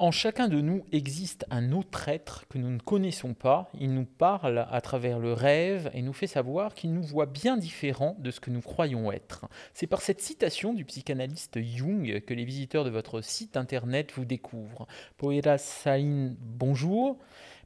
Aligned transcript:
En 0.00 0.12
chacun 0.12 0.48
de 0.48 0.62
nous 0.62 0.86
existe 0.92 1.44
un 1.50 1.72
autre 1.72 2.08
être 2.08 2.48
que 2.48 2.56
nous 2.56 2.70
ne 2.70 2.78
connaissons 2.78 3.34
pas. 3.34 3.70
Il 3.78 3.92
nous 3.92 4.06
parle 4.06 4.66
à 4.70 4.80
travers 4.80 5.18
le 5.18 5.34
rêve 5.34 5.90
et 5.92 6.00
nous 6.00 6.14
fait 6.14 6.26
savoir 6.26 6.72
qu'il 6.72 6.94
nous 6.94 7.02
voit 7.02 7.26
bien 7.26 7.58
différent 7.58 8.16
de 8.18 8.30
ce 8.30 8.40
que 8.40 8.48
nous 8.48 8.62
croyons 8.62 9.12
être. 9.12 9.44
C'est 9.74 9.86
par 9.86 10.00
cette 10.00 10.22
citation 10.22 10.72
du 10.72 10.86
psychanalyste 10.86 11.60
Jung 11.60 12.22
que 12.24 12.32
les 12.32 12.46
visiteurs 12.46 12.86
de 12.86 12.90
votre 12.90 13.20
site 13.20 13.58
internet 13.58 14.10
vous 14.14 14.24
découvrent. 14.24 14.86
Poira 15.18 15.58
Sain, 15.58 16.34
bonjour. 16.40 17.18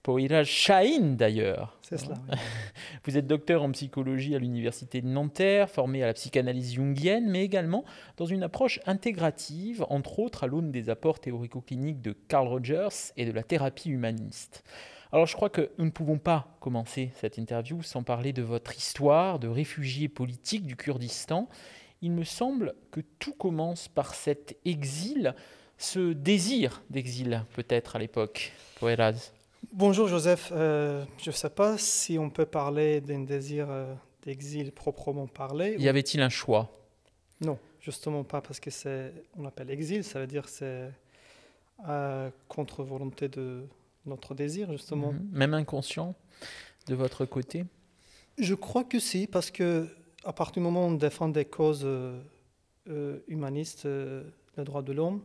Poira 0.04 0.44
Shahin 0.44 1.14
d'ailleurs. 1.14 1.78
C'est 1.80 1.96
cela. 1.96 2.16
Vous 3.04 3.16
êtes 3.16 3.26
docteur 3.26 3.62
en 3.62 3.72
psychologie 3.72 4.36
à 4.36 4.38
l'université 4.38 5.00
de 5.00 5.08
Nanterre, 5.08 5.70
formé 5.70 6.02
à 6.02 6.06
la 6.06 6.12
psychanalyse 6.12 6.74
jungienne, 6.74 7.30
mais 7.30 7.42
également 7.42 7.86
dans 8.18 8.26
une 8.26 8.42
approche 8.42 8.80
intégrative, 8.84 9.86
entre 9.88 10.18
autres 10.18 10.44
à 10.44 10.46
l'aune 10.46 10.70
des 10.70 10.90
apports 10.90 11.20
théorico-cliniques 11.20 12.02
de 12.02 12.12
Carl 12.12 12.46
Rogers 12.46 13.12
et 13.16 13.24
de 13.24 13.32
la 13.32 13.42
thérapie 13.42 13.88
humaniste. 13.88 14.62
Alors 15.10 15.24
je 15.24 15.34
crois 15.36 15.48
que 15.48 15.70
nous 15.78 15.86
ne 15.86 15.90
pouvons 15.90 16.18
pas 16.18 16.54
commencer 16.60 17.10
cette 17.14 17.38
interview 17.38 17.82
sans 17.82 18.02
parler 18.02 18.34
de 18.34 18.42
votre 18.42 18.76
histoire 18.76 19.38
de 19.38 19.48
réfugié 19.48 20.08
politique 20.08 20.66
du 20.66 20.76
Kurdistan. 20.76 21.48
Il 22.02 22.12
me 22.12 22.24
semble 22.24 22.74
que 22.90 23.00
tout 23.00 23.32
commence 23.32 23.88
par 23.88 24.14
cet 24.14 24.58
exil, 24.66 25.34
ce 25.78 26.12
désir 26.12 26.82
d'exil 26.90 27.42
peut-être 27.54 27.96
à 27.96 28.00
l'époque, 28.00 28.52
Poeraz. 28.78 29.32
Bonjour 29.72 30.08
Joseph, 30.08 30.50
euh, 30.52 31.04
je 31.22 31.30
ne 31.30 31.34
sais 31.34 31.50
pas 31.50 31.78
si 31.78 32.18
on 32.18 32.28
peut 32.28 32.44
parler 32.44 33.00
d'un 33.00 33.20
désir 33.20 33.70
euh, 33.70 33.94
d'exil 34.22 34.72
proprement 34.72 35.26
parlé. 35.26 35.76
Y 35.78 35.88
avait-il 35.88 36.20
un 36.20 36.28
choix? 36.28 36.70
Non, 37.40 37.58
justement 37.80 38.24
pas 38.24 38.40
parce 38.40 38.60
que 38.60 38.70
c'est, 38.70 39.12
on 39.36 39.44
appelle 39.46 39.70
exil, 39.70 40.04
ça 40.04 40.20
veut 40.20 40.26
dire 40.26 40.48
c'est 40.48 40.90
euh, 41.88 42.30
contre 42.48 42.82
volonté 42.82 43.28
de 43.28 43.64
notre 44.06 44.34
désir 44.34 44.70
justement. 44.72 45.12
Mhm. 45.12 45.28
Même 45.32 45.54
inconscient 45.54 46.14
de 46.86 46.94
votre 46.94 47.24
côté? 47.24 47.64
Je 48.38 48.54
crois 48.54 48.84
que 48.84 48.98
si, 48.98 49.26
parce 49.26 49.50
que 49.50 49.88
à 50.24 50.32
partir 50.32 50.54
du 50.54 50.60
moment 50.60 50.86
où 50.86 50.90
on 50.90 50.94
défend 50.94 51.28
des 51.28 51.44
causes 51.44 51.86
humanistes, 53.28 53.86
les 54.56 54.64
droits 54.64 54.82
de 54.82 54.92
l'homme, 54.92 55.22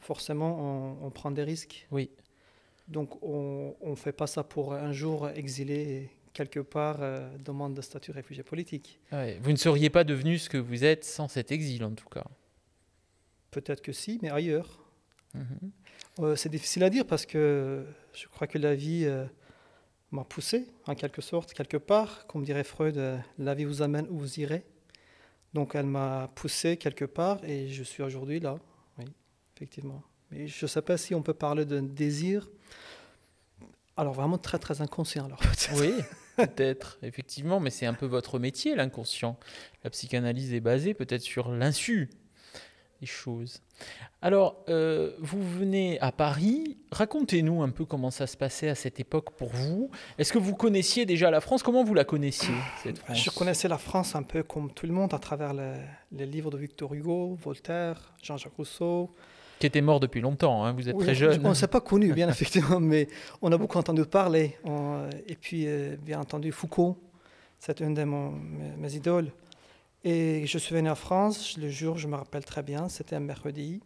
forcément 0.00 0.96
on, 1.00 1.06
on 1.06 1.10
prend 1.10 1.30
des 1.30 1.44
risques. 1.44 1.86
Oui. 1.90 2.10
Donc 2.88 3.22
on 3.22 3.74
ne 3.84 3.94
fait 3.94 4.12
pas 4.12 4.26
ça 4.26 4.42
pour 4.42 4.72
un 4.72 4.92
jour 4.92 5.28
exiler 5.28 6.10
quelque 6.38 6.60
part, 6.60 6.98
euh, 7.00 7.28
demande 7.38 7.74
de 7.74 7.82
statut 7.82 8.12
réfugié 8.12 8.44
politique. 8.44 9.00
Vous 9.42 9.50
ne 9.50 9.56
seriez 9.56 9.90
pas 9.90 10.04
devenu 10.04 10.38
ce 10.38 10.48
que 10.48 10.56
vous 10.56 10.84
êtes 10.84 11.04
sans 11.04 11.26
cet 11.26 11.50
exil 11.50 11.82
en 11.82 11.90
tout 11.92 12.08
cas 12.08 12.24
Peut-être 13.50 13.82
que 13.82 13.92
si, 13.92 14.20
mais 14.22 14.30
ailleurs. 14.30 14.84
Mhm. 15.34 15.72
Euh, 16.20 16.36
c'est 16.36 16.48
difficile 16.48 16.84
à 16.84 16.90
dire 16.90 17.04
parce 17.06 17.26
que 17.26 17.84
je 18.12 18.28
crois 18.28 18.46
que 18.46 18.58
la 18.58 18.76
vie 18.76 19.04
euh, 19.04 19.24
m'a 20.12 20.22
poussé, 20.22 20.68
en 20.86 20.94
quelque 20.94 21.22
sorte, 21.22 21.54
quelque 21.54 21.76
part. 21.76 22.26
Comme 22.28 22.44
dirait 22.44 22.62
Freud, 22.62 23.00
la 23.38 23.54
vie 23.54 23.64
vous 23.64 23.82
amène 23.82 24.06
où 24.08 24.18
vous 24.18 24.38
irez. 24.38 24.64
Donc 25.54 25.74
elle 25.74 25.86
m'a 25.86 26.30
poussé 26.36 26.76
quelque 26.76 27.04
part 27.04 27.42
et 27.44 27.68
je 27.68 27.82
suis 27.82 28.04
aujourd'hui 28.04 28.38
là, 28.38 28.58
oui, 28.98 29.06
effectivement. 29.56 30.02
Mais 30.30 30.46
je 30.46 30.66
ne 30.66 30.68
sais 30.68 30.82
pas 30.82 30.96
si 30.98 31.16
on 31.16 31.22
peut 31.22 31.34
parler 31.34 31.64
d'un 31.64 31.82
désir. 31.82 32.48
Alors 33.98 34.14
vraiment 34.14 34.38
très 34.38 34.58
très 34.58 34.80
inconscient 34.80 35.26
alors. 35.26 35.40
Oui, 35.76 35.92
peut-être, 36.36 36.98
effectivement, 37.02 37.58
mais 37.58 37.70
c'est 37.70 37.84
un 37.84 37.94
peu 37.94 38.06
votre 38.06 38.38
métier, 38.38 38.76
l'inconscient. 38.76 39.36
La 39.82 39.90
psychanalyse 39.90 40.54
est 40.54 40.60
basée 40.60 40.94
peut-être 40.94 41.22
sur 41.22 41.50
l'insu 41.50 42.08
des 43.00 43.06
choses. 43.06 43.60
Alors, 44.22 44.64
euh, 44.68 45.12
vous 45.18 45.42
venez 45.42 46.00
à 46.00 46.12
Paris. 46.12 46.78
Racontez-nous 46.92 47.62
un 47.62 47.70
peu 47.70 47.84
comment 47.84 48.10
ça 48.10 48.28
se 48.28 48.36
passait 48.36 48.68
à 48.68 48.74
cette 48.76 49.00
époque 49.00 49.32
pour 49.36 49.50
vous. 49.50 49.90
Est-ce 50.18 50.32
que 50.32 50.38
vous 50.38 50.54
connaissiez 50.54 51.04
déjà 51.04 51.30
la 51.30 51.40
France? 51.40 51.64
Comment 51.64 51.82
vous 51.82 51.94
la 51.94 52.04
connaissiez, 52.04 52.54
cette 52.82 52.98
France? 52.98 53.18
Je 53.18 53.30
connaissais 53.30 53.68
la 53.68 53.78
France 53.78 54.14
un 54.14 54.22
peu 54.22 54.44
comme 54.44 54.72
tout 54.72 54.86
le 54.86 54.92
monde 54.92 55.14
à 55.14 55.18
travers 55.18 55.52
les 55.54 56.26
livres 56.26 56.50
de 56.50 56.58
Victor 56.58 56.94
Hugo, 56.94 57.36
Voltaire, 57.40 58.14
Jean-Jacques 58.22 58.54
Rousseau, 58.56 59.12
qui 59.58 59.66
était 59.66 59.80
mort 59.80 60.00
depuis 60.00 60.20
longtemps, 60.20 60.64
hein, 60.64 60.72
vous 60.72 60.88
êtes 60.88 60.98
très 60.98 61.14
jeune. 61.14 61.44
On 61.44 61.50
ne 61.50 61.54
s'est 61.54 61.68
pas 61.68 61.80
connu, 61.80 62.12
bien 62.12 62.28
effectivement, 62.30 62.80
mais 62.80 63.08
on 63.42 63.50
a 63.52 63.56
beaucoup 63.56 63.78
entendu 63.78 64.04
parler. 64.04 64.56
et 65.26 65.34
puis, 65.34 65.64
euh, 65.66 65.96
bien 66.00 66.20
entendu, 66.20 66.52
Foucault, 66.52 66.96
c'est 67.58 67.80
une 67.80 67.94
de 67.94 68.04
mes, 68.04 68.94
idoles. 68.94 69.30
Et 70.04 70.46
je 70.46 70.58
suis 70.58 70.74
venu 70.74 70.88
à 70.88 70.94
France, 70.94 71.58
le 71.58 71.68
jour, 71.68 71.98
je 71.98 72.06
me 72.06 72.14
rappelle 72.14 72.44
très 72.44 72.62
bien, 72.62 72.88
c'était 72.88 73.16
un 73.16 73.20
mercredi. 73.20 73.80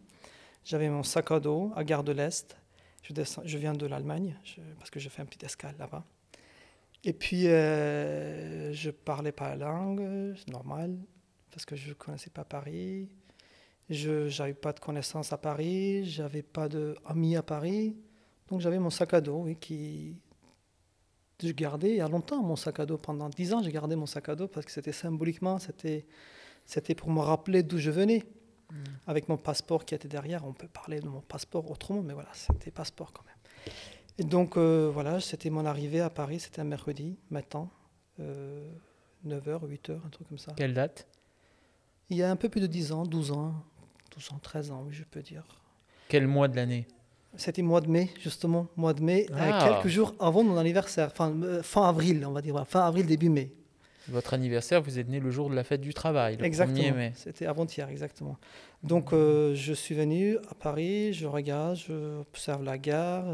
J'avais 0.63 0.89
mon 0.89 1.03
sac 1.03 1.31
à 1.31 1.39
dos 1.39 1.71
à 1.75 1.83
Gare 1.83 2.03
de 2.03 2.11
l'Est. 2.11 2.55
Je, 3.01 3.13
je 3.43 3.57
viens 3.57 3.73
de 3.73 3.85
l'Allemagne, 3.85 4.35
parce 4.77 4.89
que 4.89 4.99
j'ai 4.99 5.09
fait 5.09 5.21
un 5.21 5.25
petit 5.25 5.43
escale 5.43 5.75
là-bas. 5.79 6.05
Et 7.03 7.11
puis, 7.11 7.47
euh, 7.47 8.71
je 8.71 8.89
parlais 8.89 9.33
pas 9.33 9.55
la 9.55 9.65
langue, 9.65 10.35
c'est 10.37 10.49
normal, 10.49 10.97
parce 11.51 11.65
que 11.65 11.75
je 11.75 11.89
ne 11.89 11.93
connaissais 11.93 12.29
pas 12.29 12.45
Paris. 12.45 13.09
Je 13.93 14.35
n'avais 14.39 14.53
pas 14.53 14.73
de 14.73 14.79
connaissances 14.79 15.31
à 15.31 15.37
Paris, 15.37 16.05
j'avais 16.05 16.41
pas 16.41 16.67
d'amis 16.67 17.35
à 17.35 17.43
Paris. 17.43 17.95
Donc 18.49 18.59
j'avais 18.59 18.79
mon 18.79 18.89
sac 18.89 19.13
à 19.13 19.21
dos 19.21 19.43
oui, 19.43 19.55
qui. 19.55 20.15
Je 21.41 21.51
gardais 21.51 21.89
il 21.91 21.95
y 21.97 22.01
a 22.01 22.07
longtemps 22.07 22.41
mon 22.41 22.55
sac 22.55 22.79
à 22.79 22.85
dos. 22.85 22.97
Pendant 22.97 23.29
dix 23.29 23.53
ans, 23.53 23.61
j'ai 23.61 23.71
gardé 23.71 23.95
mon 23.95 24.05
sac 24.05 24.29
à 24.29 24.35
dos 24.35 24.47
parce 24.47 24.65
que 24.65 24.71
c'était 24.71 24.91
symboliquement, 24.91 25.59
c'était, 25.59 26.05
c'était 26.65 26.95
pour 26.95 27.09
me 27.09 27.19
rappeler 27.19 27.63
d'où 27.63 27.77
je 27.77 27.91
venais. 27.91 28.23
Hmm. 28.71 28.83
Avec 29.07 29.29
mon 29.29 29.37
passeport 29.37 29.85
qui 29.85 29.93
était 29.93 30.07
derrière, 30.07 30.45
on 30.45 30.53
peut 30.53 30.67
parler 30.67 30.99
de 30.99 31.07
mon 31.07 31.21
passeport 31.21 31.69
autrement, 31.69 32.01
mais 32.01 32.13
voilà, 32.13 32.29
c'était 32.33 32.71
passeport 32.71 33.11
quand 33.11 33.25
même. 33.25 33.73
Et 34.17 34.23
donc 34.23 34.57
euh, 34.57 34.89
voilà, 34.91 35.19
c'était 35.19 35.49
mon 35.49 35.65
arrivée 35.65 36.01
à 36.01 36.09
Paris, 36.09 36.39
c'était 36.39 36.61
un 36.61 36.65
mercredi 36.65 37.17
matin, 37.29 37.69
euh, 38.19 38.71
9h, 39.25 39.67
8h, 39.67 39.99
un 40.05 40.09
truc 40.09 40.27
comme 40.29 40.37
ça. 40.37 40.53
Quelle 40.55 40.73
date? 40.73 41.07
Il 42.09 42.17
y 42.17 42.23
a 42.23 42.29
un 42.29 42.35
peu 42.35 42.49
plus 42.49 42.61
de 42.61 42.67
10 42.67 42.91
ans, 42.91 43.03
12 43.03 43.31
ans, 43.31 43.55
12 44.15 44.31
ans, 44.31 44.39
13 44.41 44.71
ans, 44.71 44.83
oui, 44.87 44.93
je 44.93 45.03
peux 45.03 45.21
dire. 45.21 45.43
Quel 46.07 46.27
mois 46.27 46.47
de 46.47 46.55
l'année? 46.55 46.87
C'était 47.35 47.63
mois 47.63 47.81
de 47.81 47.89
mai, 47.89 48.11
justement, 48.21 48.67
mois 48.75 48.93
de 48.93 49.01
mai, 49.01 49.25
euh, 49.31 49.35
ah. 49.39 49.81
quelques 49.81 49.91
jours 49.91 50.13
avant 50.19 50.43
mon 50.43 50.57
anniversaire, 50.57 51.11
fin, 51.11 51.33
euh, 51.41 51.63
fin 51.63 51.89
avril, 51.89 52.23
on 52.27 52.31
va 52.31 52.41
dire, 52.41 52.63
fin 52.67 52.81
avril, 52.81 53.07
début 53.07 53.29
mai. 53.29 53.51
Votre 54.07 54.33
anniversaire, 54.33 54.81
vous 54.81 54.99
êtes 54.99 55.07
né 55.07 55.19
le 55.19 55.31
jour 55.31 55.49
de 55.49 55.55
la 55.55 55.63
fête 55.63 55.81
du 55.81 55.93
travail, 55.93 56.37
le 56.37 56.45
exactement. 56.45 56.77
1er 56.77 56.93
mai. 56.93 57.13
C'était 57.15 57.47
avant-hier, 57.47 57.89
exactement. 57.89 58.37
Donc, 58.83 59.13
euh, 59.13 59.55
je 59.55 59.73
suis 59.73 59.95
venu 59.95 60.37
à 60.49 60.53
Paris, 60.53 61.13
je 61.13 61.25
regarde, 61.25 61.77
je 61.77 62.19
observe 62.19 62.63
la 62.63 62.77
gare. 62.77 63.25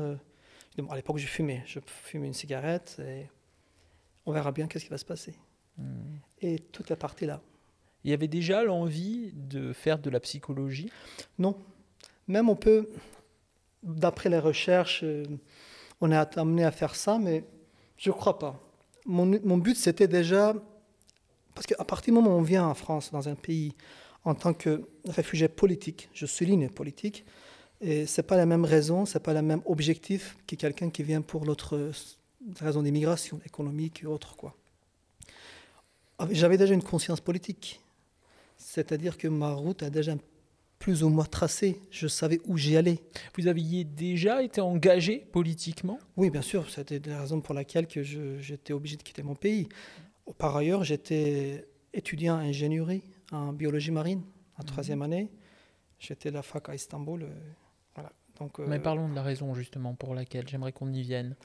à 0.90 0.96
l'époque, 0.96 1.18
je 1.18 1.28
fumais. 1.28 1.64
Je 1.66 1.80
fumais 1.86 2.28
une 2.28 2.34
cigarette 2.34 3.02
et 3.06 3.26
on 4.26 4.32
verra 4.32 4.52
bien 4.52 4.68
qu'est-ce 4.68 4.86
qui 4.86 4.92
va 4.92 4.98
se 4.98 5.06
passer. 5.06 5.34
Hmm. 5.78 6.18
Et 6.42 6.60
toute 6.60 6.90
la 6.90 6.96
partie 6.96 7.26
là. 7.26 7.42
Il 8.04 8.12
y 8.12 8.14
avait 8.14 8.28
déjà 8.28 8.64
l'envie 8.64 9.32
de 9.34 9.74
faire 9.74 10.00
de 10.00 10.10
la 10.10 10.20
psychologie 10.20 10.90
Non. 11.38 11.58
Même 12.28 12.50
on 12.50 12.56
peut, 12.56 12.90
d'après 13.84 14.30
les 14.30 14.40
recherches, 14.40 15.02
euh, 15.04 15.26
on 16.02 16.12
est 16.12 16.38
amené 16.38 16.64
à 16.64 16.72
faire 16.72 16.96
ça, 16.96 17.18
mais 17.20 17.44
je 17.98 18.10
ne 18.10 18.16
crois 18.16 18.40
pas. 18.40 18.60
Mon, 19.06 19.58
but, 19.58 19.76
c'était 19.76 20.08
déjà, 20.08 20.54
parce 21.56 21.66
qu'à 21.66 21.84
partir 21.84 22.14
du 22.14 22.20
moment 22.20 22.36
où 22.36 22.40
on 22.40 22.44
vient 22.44 22.68
en 22.68 22.76
France, 22.76 23.12
dans 23.12 23.28
un 23.28 23.36
pays, 23.36 23.74
en 24.24 24.36
tant 24.36 24.54
que 24.54 24.88
réfugié 25.06 25.48
politique, 25.48 26.10
je 26.14 26.26
souligne 26.26 26.70
politique, 26.70 27.26
et 27.82 28.06
ce 28.06 28.22
n'est 28.22 28.28
pas 28.28 28.38
la 28.38 28.46
même 28.46 28.66
raison, 28.66 29.06
ce 29.06 29.18
n'est 29.18 29.24
pas 29.24 29.34
le 29.34 29.42
même 29.42 29.62
objectif 29.66 30.38
que 30.46 30.56
quelqu'un 30.56 30.90
qui 30.90 31.02
vient 31.02 31.22
pour 31.22 31.46
l'autre 31.46 31.92
raison 32.60 32.84
d'immigration 32.84 33.40
économique 33.46 34.04
et 34.04 34.06
autre. 34.06 34.36
J'avais 36.30 36.58
déjà 36.58 36.74
une 36.74 36.84
conscience 36.84 37.22
politique. 37.22 37.82
C'est-à-dire 38.70 39.18
que 39.18 39.28
ma 39.28 39.52
route 39.52 39.82
a 39.82 39.90
déjà 39.90 40.14
plus 40.78 41.02
ou 41.02 41.10
moins 41.10 41.26
tracé. 41.26 41.82
Je 41.90 42.08
savais 42.08 42.40
où 42.46 42.56
j'y 42.56 42.78
allais. 42.78 43.00
Vous 43.36 43.48
aviez 43.48 43.84
déjà 43.84 44.44
été 44.44 44.62
engagé 44.62 45.18
politiquement? 45.18 45.98
Oui, 46.18 46.30
bien 46.30 46.44
sûr. 46.44 46.70
C'était 46.70 47.00
la 47.00 47.22
raison 47.22 47.42
pour 47.42 47.56
laquelle 47.56 47.88
que 47.88 48.04
j'étais 48.04 48.72
obligé 48.72 48.96
de 48.96 49.02
quitter 49.02 49.24
mon 49.24 49.34
pays. 49.34 49.68
Par 50.38 50.56
ailleurs, 50.56 50.84
j'étais 50.84 51.66
étudiant 51.96 52.36
en 52.36 52.42
ingénierie 52.42 53.02
en 53.32 53.54
biologie 53.54 53.90
marine 53.90 54.22
en 54.60 54.62
mhm. 54.62 54.68
troisième 54.68 55.02
année. 55.02 55.32
J'étais 55.98 56.30
à 56.30 56.34
la 56.34 56.44
fac 56.44 56.70
à 56.70 56.76
Istanbul. 56.76 57.24
Euh, 57.24 57.28
voilà. 57.96 58.12
Donc, 58.40 58.60
Mais 58.60 58.76
euh, 58.76 58.80
parlons 58.80 59.10
de 59.10 59.16
la 59.16 59.24
raison 59.24 59.56
justement 59.56 59.96
pour 59.96 60.14
laquelle 60.14 60.48
j'aimerais 60.48 60.74
qu'on 60.74 60.94
y 60.94 61.02
vienne. 61.02 61.36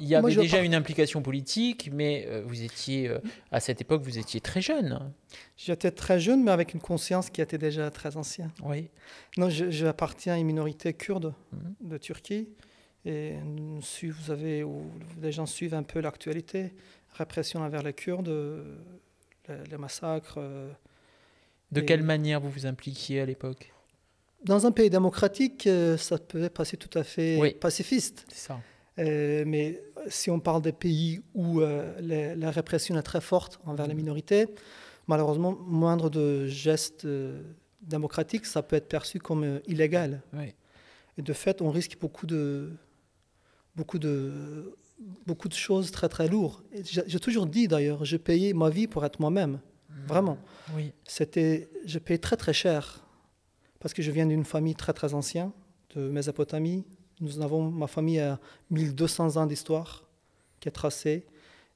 Il 0.00 0.06
y 0.06 0.14
avait 0.14 0.34
déjà 0.34 0.60
une 0.60 0.74
implication 0.74 1.22
politique, 1.22 1.90
mais 1.92 2.26
euh, 2.28 2.42
vous 2.44 2.62
étiez, 2.62 3.08
euh, 3.08 3.18
à 3.50 3.58
cette 3.58 3.80
époque, 3.80 4.02
vous 4.02 4.18
étiez 4.18 4.40
très 4.40 4.60
jeune. 4.60 5.12
J'étais 5.56 5.90
très 5.90 6.20
jeune, 6.20 6.44
mais 6.44 6.50
avec 6.50 6.74
une 6.74 6.80
conscience 6.80 7.30
qui 7.30 7.40
était 7.40 7.58
déjà 7.58 7.90
très 7.90 8.16
ancienne. 8.16 8.50
Oui. 8.62 8.90
Non, 9.36 9.48
j'appartiens 9.50 10.34
à 10.34 10.36
une 10.36 10.46
minorité 10.46 10.92
kurde 10.92 11.34
mhm. 11.52 11.88
de 11.88 11.98
Turquie. 11.98 12.48
Et 13.04 13.34
vous 14.02 14.30
avez, 14.30 14.64
les 15.22 15.32
gens 15.32 15.46
suivent 15.46 15.74
un 15.74 15.82
peu 15.82 16.00
l'actualité, 16.00 16.74
répression 17.14 17.60
envers 17.60 17.82
les 17.82 17.94
Kurdes, 17.94 18.28
les, 19.48 19.78
massacres. 19.78 20.38
de 21.72 21.80
quelle 21.80 22.02
manière 22.02 22.40
vous 22.40 22.50
vous 22.50 22.66
impliquiez 22.66 23.20
à 23.20 23.24
l'époque? 23.24 23.72
Dans 24.44 24.66
un 24.66 24.72
pays 24.72 24.88
démocratique, 24.88 25.66
euh, 25.66 25.96
ça 25.96 26.16
peut 26.16 26.48
passer 26.48 26.76
tout 26.76 26.96
à 26.96 27.02
fait 27.02 27.56
pacifiste. 27.60 28.24
C'est 28.28 28.48
ça. 28.48 28.60
Euh, 28.98 29.44
mais 29.46 29.82
si 30.08 30.30
on 30.30 30.40
parle 30.40 30.62
des 30.62 30.72
pays 30.72 31.20
où 31.34 31.60
la 31.60 32.50
répression 32.50 32.96
est 32.98 33.02
très 33.02 33.20
forte 33.20 33.60
envers 33.64 33.86
les 33.86 33.94
minorités, 33.94 34.46
malheureusement, 35.06 35.56
moindre 35.60 36.10
de 36.10 36.46
gestes 36.46 37.06
démocratiques, 37.82 38.46
ça 38.46 38.62
peut 38.62 38.76
être 38.76 38.88
perçu 38.88 39.18
comme 39.18 39.60
illégal. 39.66 40.22
Et 41.16 41.22
de 41.22 41.32
fait, 41.32 41.62
on 41.62 41.70
risque 41.70 41.98
beaucoup 42.00 42.26
de, 42.26 42.70
beaucoup 43.74 43.98
de, 43.98 44.74
beaucoup 45.26 45.48
de 45.48 45.54
choses 45.54 45.90
très 45.90 46.08
très 46.08 46.28
lourdes. 46.28 46.62
J'ai 46.84 47.20
toujours 47.20 47.46
dit 47.46 47.68
d'ailleurs, 47.68 48.04
j'ai 48.04 48.18
payé 48.18 48.52
ma 48.54 48.70
vie 48.70 48.86
pour 48.86 49.04
être 49.04 49.20
moi-même, 49.20 49.60
vraiment. 50.06 50.38
Oui. 50.74 50.92
C'était, 51.04 51.68
j'ai 51.84 52.00
payé 52.00 52.18
très 52.18 52.36
très 52.36 52.52
cher 52.52 53.04
parce 53.80 53.94
que 53.94 54.02
je 54.02 54.10
viens 54.10 54.26
d'une 54.26 54.44
famille 54.44 54.74
très 54.74 54.92
très 54.92 55.14
ancienne, 55.14 55.52
de 55.94 56.08
Mésopotamie. 56.08 56.84
Nous 57.20 57.40
avons, 57.40 57.70
ma 57.70 57.86
famille 57.86 58.20
a 58.20 58.38
1200 58.70 59.36
ans 59.36 59.46
d'histoire 59.46 60.04
qui 60.60 60.68
est 60.68 60.72
tracée. 60.72 61.26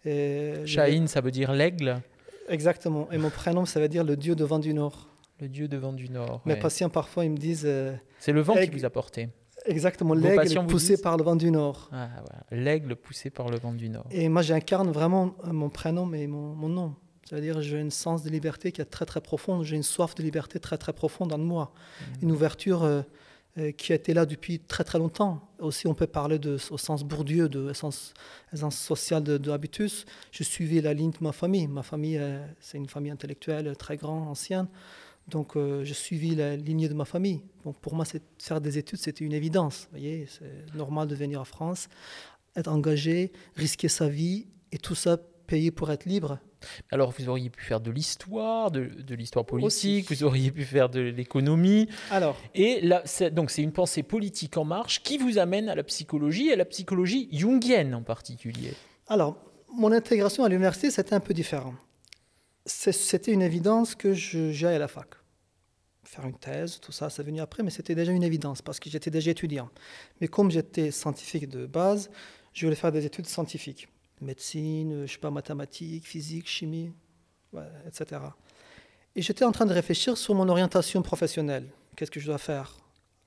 Shahin, 0.04 1.06
ça 1.06 1.20
veut 1.20 1.30
dire 1.30 1.52
l'aigle 1.52 2.00
Exactement. 2.48 3.10
Et 3.12 3.18
mon 3.18 3.30
prénom, 3.30 3.64
ça 3.64 3.80
veut 3.80 3.88
dire 3.88 4.04
le 4.04 4.16
dieu 4.16 4.34
de 4.34 4.44
vent 4.44 4.58
du 4.58 4.74
Nord. 4.74 5.08
Le 5.40 5.48
dieu 5.48 5.68
de 5.68 5.76
vent 5.76 5.92
du 5.92 6.08
Nord. 6.08 6.40
Mes 6.44 6.56
patients, 6.56 6.88
parfois, 6.88 7.24
ils 7.24 7.30
me 7.30 7.36
disent. 7.36 7.64
Euh, 7.64 7.94
c'est 8.18 8.32
le 8.32 8.40
vent 8.40 8.54
qui 8.54 8.70
vous 8.70 8.84
a 8.84 8.90
porté. 8.90 9.28
Exactement, 9.64 10.14
l'aigle 10.14 10.66
poussé 10.66 11.00
par 11.00 11.16
le 11.16 11.22
vent 11.22 11.36
du 11.36 11.50
Nord. 11.50 11.88
Ah, 11.92 12.08
L'aigle 12.50 12.96
poussé 12.96 13.30
par 13.30 13.48
le 13.48 13.58
vent 13.58 13.72
du 13.72 13.88
Nord. 13.88 14.06
Et 14.10 14.28
moi, 14.28 14.42
j'incarne 14.42 14.90
vraiment 14.90 15.34
euh, 15.44 15.52
mon 15.52 15.70
prénom 15.70 16.12
et 16.14 16.26
mon, 16.26 16.54
mon 16.54 16.68
nom. 16.68 16.94
C'est-à-dire, 17.28 17.62
j'ai 17.62 17.80
un 17.80 17.90
sens 17.90 18.24
de 18.24 18.30
liberté 18.30 18.72
qui 18.72 18.80
est 18.80 18.86
très 18.86 19.06
très 19.06 19.20
profond. 19.20 19.62
J'ai 19.62 19.76
une 19.76 19.84
soif 19.84 20.14
de 20.16 20.22
liberté 20.22 20.58
très 20.58 20.78
très 20.78 20.92
profonde 20.92 21.32
en 21.32 21.38
moi. 21.38 21.72
Mmh. 21.72 22.22
Une 22.22 22.32
ouverture 22.32 22.82
euh, 22.82 23.02
qui 23.76 23.92
a 23.92 23.96
été 23.96 24.14
là 24.14 24.24
depuis 24.24 24.60
très 24.60 24.82
très 24.82 24.98
longtemps. 24.98 25.46
Aussi, 25.58 25.86
on 25.86 25.94
peut 25.94 26.06
parler 26.06 26.40
au 26.46 26.78
sens 26.78 27.04
bourdieu, 27.04 27.48
de 27.48 27.70
essence, 27.70 28.14
essence 28.52 28.78
sociale 28.78 29.22
de, 29.22 29.36
de, 29.36 29.50
habitus. 29.50 30.06
Je 30.30 30.42
suivais 30.42 30.80
la 30.80 30.94
ligne 30.94 31.10
de 31.10 31.18
ma 31.20 31.32
famille. 31.32 31.66
Ma 31.66 31.82
famille, 31.82 32.20
c'est 32.60 32.78
une 32.78 32.88
famille 32.88 33.12
intellectuelle 33.12 33.76
très 33.76 33.96
grande, 33.96 34.26
ancienne. 34.26 34.68
Donc, 35.28 35.56
euh, 35.56 35.84
je 35.84 35.94
suivis 35.94 36.34
la 36.34 36.56
lignée 36.56 36.88
de 36.88 36.94
ma 36.94 37.04
famille. 37.04 37.42
Donc, 37.64 37.78
pour 37.78 37.94
moi, 37.94 38.04
faire 38.38 38.60
des 38.60 38.78
études, 38.78 38.98
c'était 38.98 39.24
une 39.24 39.32
évidence. 39.32 39.82
Vous 39.84 39.98
voyez, 39.98 40.26
c'est 40.26 40.74
normal 40.74 41.08
de 41.08 41.14
venir 41.14 41.40
en 41.40 41.44
France, 41.44 41.88
être 42.56 42.68
engagé, 42.68 43.32
risquer 43.56 43.88
sa 43.88 44.08
vie 44.08 44.46
et 44.72 44.78
tout 44.78 44.94
ça 44.94 45.16
pour 45.70 45.90
être 45.90 46.04
libre. 46.06 46.38
Alors, 46.90 47.12
vous 47.18 47.28
auriez 47.28 47.50
pu 47.50 47.64
faire 47.64 47.80
de 47.80 47.90
l'histoire, 47.90 48.70
de, 48.70 49.14
l'histoire 49.14 49.44
politique, 49.44 50.10
vous 50.10 50.24
auriez 50.24 50.50
pu 50.50 50.64
faire 50.64 50.88
de 50.88 51.00
l'économie. 51.00 51.88
Alors. 52.10 52.36
Et 52.54 52.80
là, 52.80 53.02
donc, 53.32 53.50
c'est 53.50 53.62
une 53.62 53.72
pensée 53.72 54.02
politique 54.02 54.56
en 54.56 54.64
marche 54.64 55.02
qui 55.02 55.18
vous 55.18 55.38
amène 55.38 55.68
à 55.68 55.74
la 55.74 55.82
psychologie, 55.82 56.48
et 56.48 56.52
à 56.52 56.56
la 56.56 56.64
psychologie 56.64 57.28
jungienne 57.32 57.94
en 57.94 58.02
particulier. 58.02 58.74
Alors, 59.08 59.36
mon 59.74 59.92
intégration 59.92 60.44
à 60.44 60.48
l'université, 60.48 60.90
c'était 60.90 61.14
un 61.14 61.20
peu 61.20 61.34
différent 61.34 61.74
c'était 62.66 63.32
une 63.32 63.42
évidence 63.42 63.94
que 63.94 64.12
j'aille 64.14 64.76
à 64.76 64.78
la 64.78 64.88
fac. 64.88 65.08
Faire 66.04 66.26
une 66.26 66.38
thèse, 66.38 66.78
tout 66.80 66.92
ça, 66.92 67.10
c'est 67.10 67.22
venu 67.22 67.40
après, 67.40 67.62
mais 67.62 67.70
c'était 67.70 67.94
déjà 67.94 68.12
une 68.12 68.22
évidence 68.22 68.60
parce 68.60 68.78
que 68.78 68.90
j'étais 68.90 69.10
déjà 69.10 69.30
étudiant. 69.30 69.70
Mais 70.20 70.28
comme 70.28 70.50
j'étais 70.50 70.90
scientifique 70.90 71.48
de 71.48 71.66
base, 71.66 72.10
je 72.52 72.66
voulais 72.66 72.76
faire 72.76 72.92
des 72.92 73.06
études 73.06 73.26
scientifiques. 73.26 73.88
Médecine, 74.22 75.06
je 75.06 75.12
sais 75.12 75.18
pas, 75.18 75.30
mathématiques, 75.30 76.06
physique, 76.06 76.48
chimie, 76.48 76.92
etc. 77.86 78.20
Et 79.14 79.22
j'étais 79.22 79.44
en 79.44 79.52
train 79.52 79.66
de 79.66 79.74
réfléchir 79.74 80.16
sur 80.16 80.34
mon 80.34 80.48
orientation 80.48 81.02
professionnelle. 81.02 81.68
Qu'est-ce 81.96 82.10
que 82.10 82.20
je 82.20 82.26
dois 82.26 82.38
faire? 82.38 82.76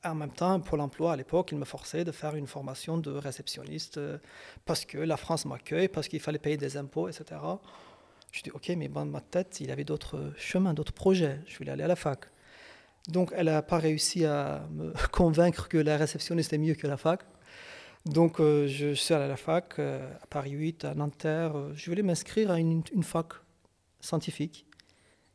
En 0.04 0.16
même 0.16 0.32
temps, 0.32 0.60
pour 0.60 0.78
l'emploi, 0.78 1.14
à 1.14 1.16
l'époque, 1.16 1.50
il 1.52 1.58
me 1.58 1.66
forçait 1.66 2.04
de 2.04 2.12
faire 2.12 2.36
une 2.36 2.48
formation 2.48 2.98
de 2.98 3.12
réceptionniste 3.12 3.98
euh, 3.98 4.18
parce 4.66 4.86
que 4.86 4.98
la 4.98 5.18
France 5.18 5.46
m'accueille, 5.46 5.88
parce 5.88 6.08
qu'il 6.08 6.20
fallait 6.20 6.40
payer 6.40 6.58
des 6.58 6.78
impôts, 6.78 7.08
etc. 7.08 7.42
Je 8.32 8.42
dis, 8.42 8.52
ok, 8.52 8.70
mais 8.78 8.88
dans 8.88 9.06
ma 9.06 9.22
tête, 9.22 9.62
il 9.62 9.72
avait 9.72 9.84
d'autres 9.84 10.34
chemins, 10.38 10.74
d'autres 10.74 10.94
projets. 10.94 11.40
Je 11.48 11.58
voulais 11.58 11.72
aller 11.72 11.84
à 11.84 11.88
la 11.88 11.96
fac. 11.96 12.26
Donc, 13.08 13.32
elle 13.36 13.46
n'a 13.46 13.62
pas 13.62 13.78
réussi 13.78 14.26
à 14.26 14.68
me 14.72 14.94
convaincre 15.12 15.68
que 15.70 15.78
la 15.78 15.98
réceptionniste 15.98 16.54
est 16.54 16.58
mieux 16.58 16.76
que 16.76 16.88
la 16.88 16.98
fac. 16.98 17.22
Donc, 18.06 18.40
euh, 18.40 18.68
je 18.68 18.94
suis 18.94 19.14
allé 19.14 19.26
à 19.26 19.28
la 19.28 19.38
fac, 19.38 19.80
euh, 19.80 20.14
à 20.22 20.28
Paris 20.28 20.52
8, 20.52 20.86
à 20.86 20.94
Nanterre. 20.94 21.58
Euh, 21.58 21.74
je 21.76 21.90
voulais 21.90 22.04
m'inscrire 22.04 22.52
à 22.52 22.60
une, 22.60 22.84
fac 23.02 23.28
scientifique. 24.00 24.66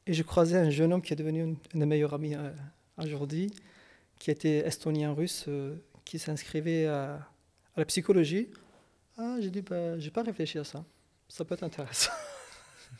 Et 0.06 0.14
je 0.14 0.22
croisais 0.22 0.56
un 0.56 0.70
jeune 0.70 0.92
homme 0.92 1.02
qui 1.02 1.12
est 1.12 1.16
devenu 1.16 1.42
un, 1.42 1.48
de 1.48 1.56
mes 1.74 1.86
meilleurs 1.86 2.14
amis 2.14 2.34
aujourd'hui, 2.96 3.52
qui 4.18 4.30
était 4.30 4.58
estonien-russe, 4.58 5.48
qui 6.04 6.18
s'inscrivait 6.18 6.86
à, 6.86 7.28
la 7.76 7.84
psychologie. 7.84 8.48
Ah, 9.18 9.36
j'ai 9.40 9.50
dit, 9.50 9.62
bah, 9.62 9.98
je 9.98 10.04
n'ai 10.04 10.10
pas 10.10 10.22
réfléchi 10.22 10.58
à 10.58 10.64
ça. 10.64 10.84
Ça 11.28 11.44
peut 11.44 11.54
être 11.54 11.64
intéressant. 11.64 12.12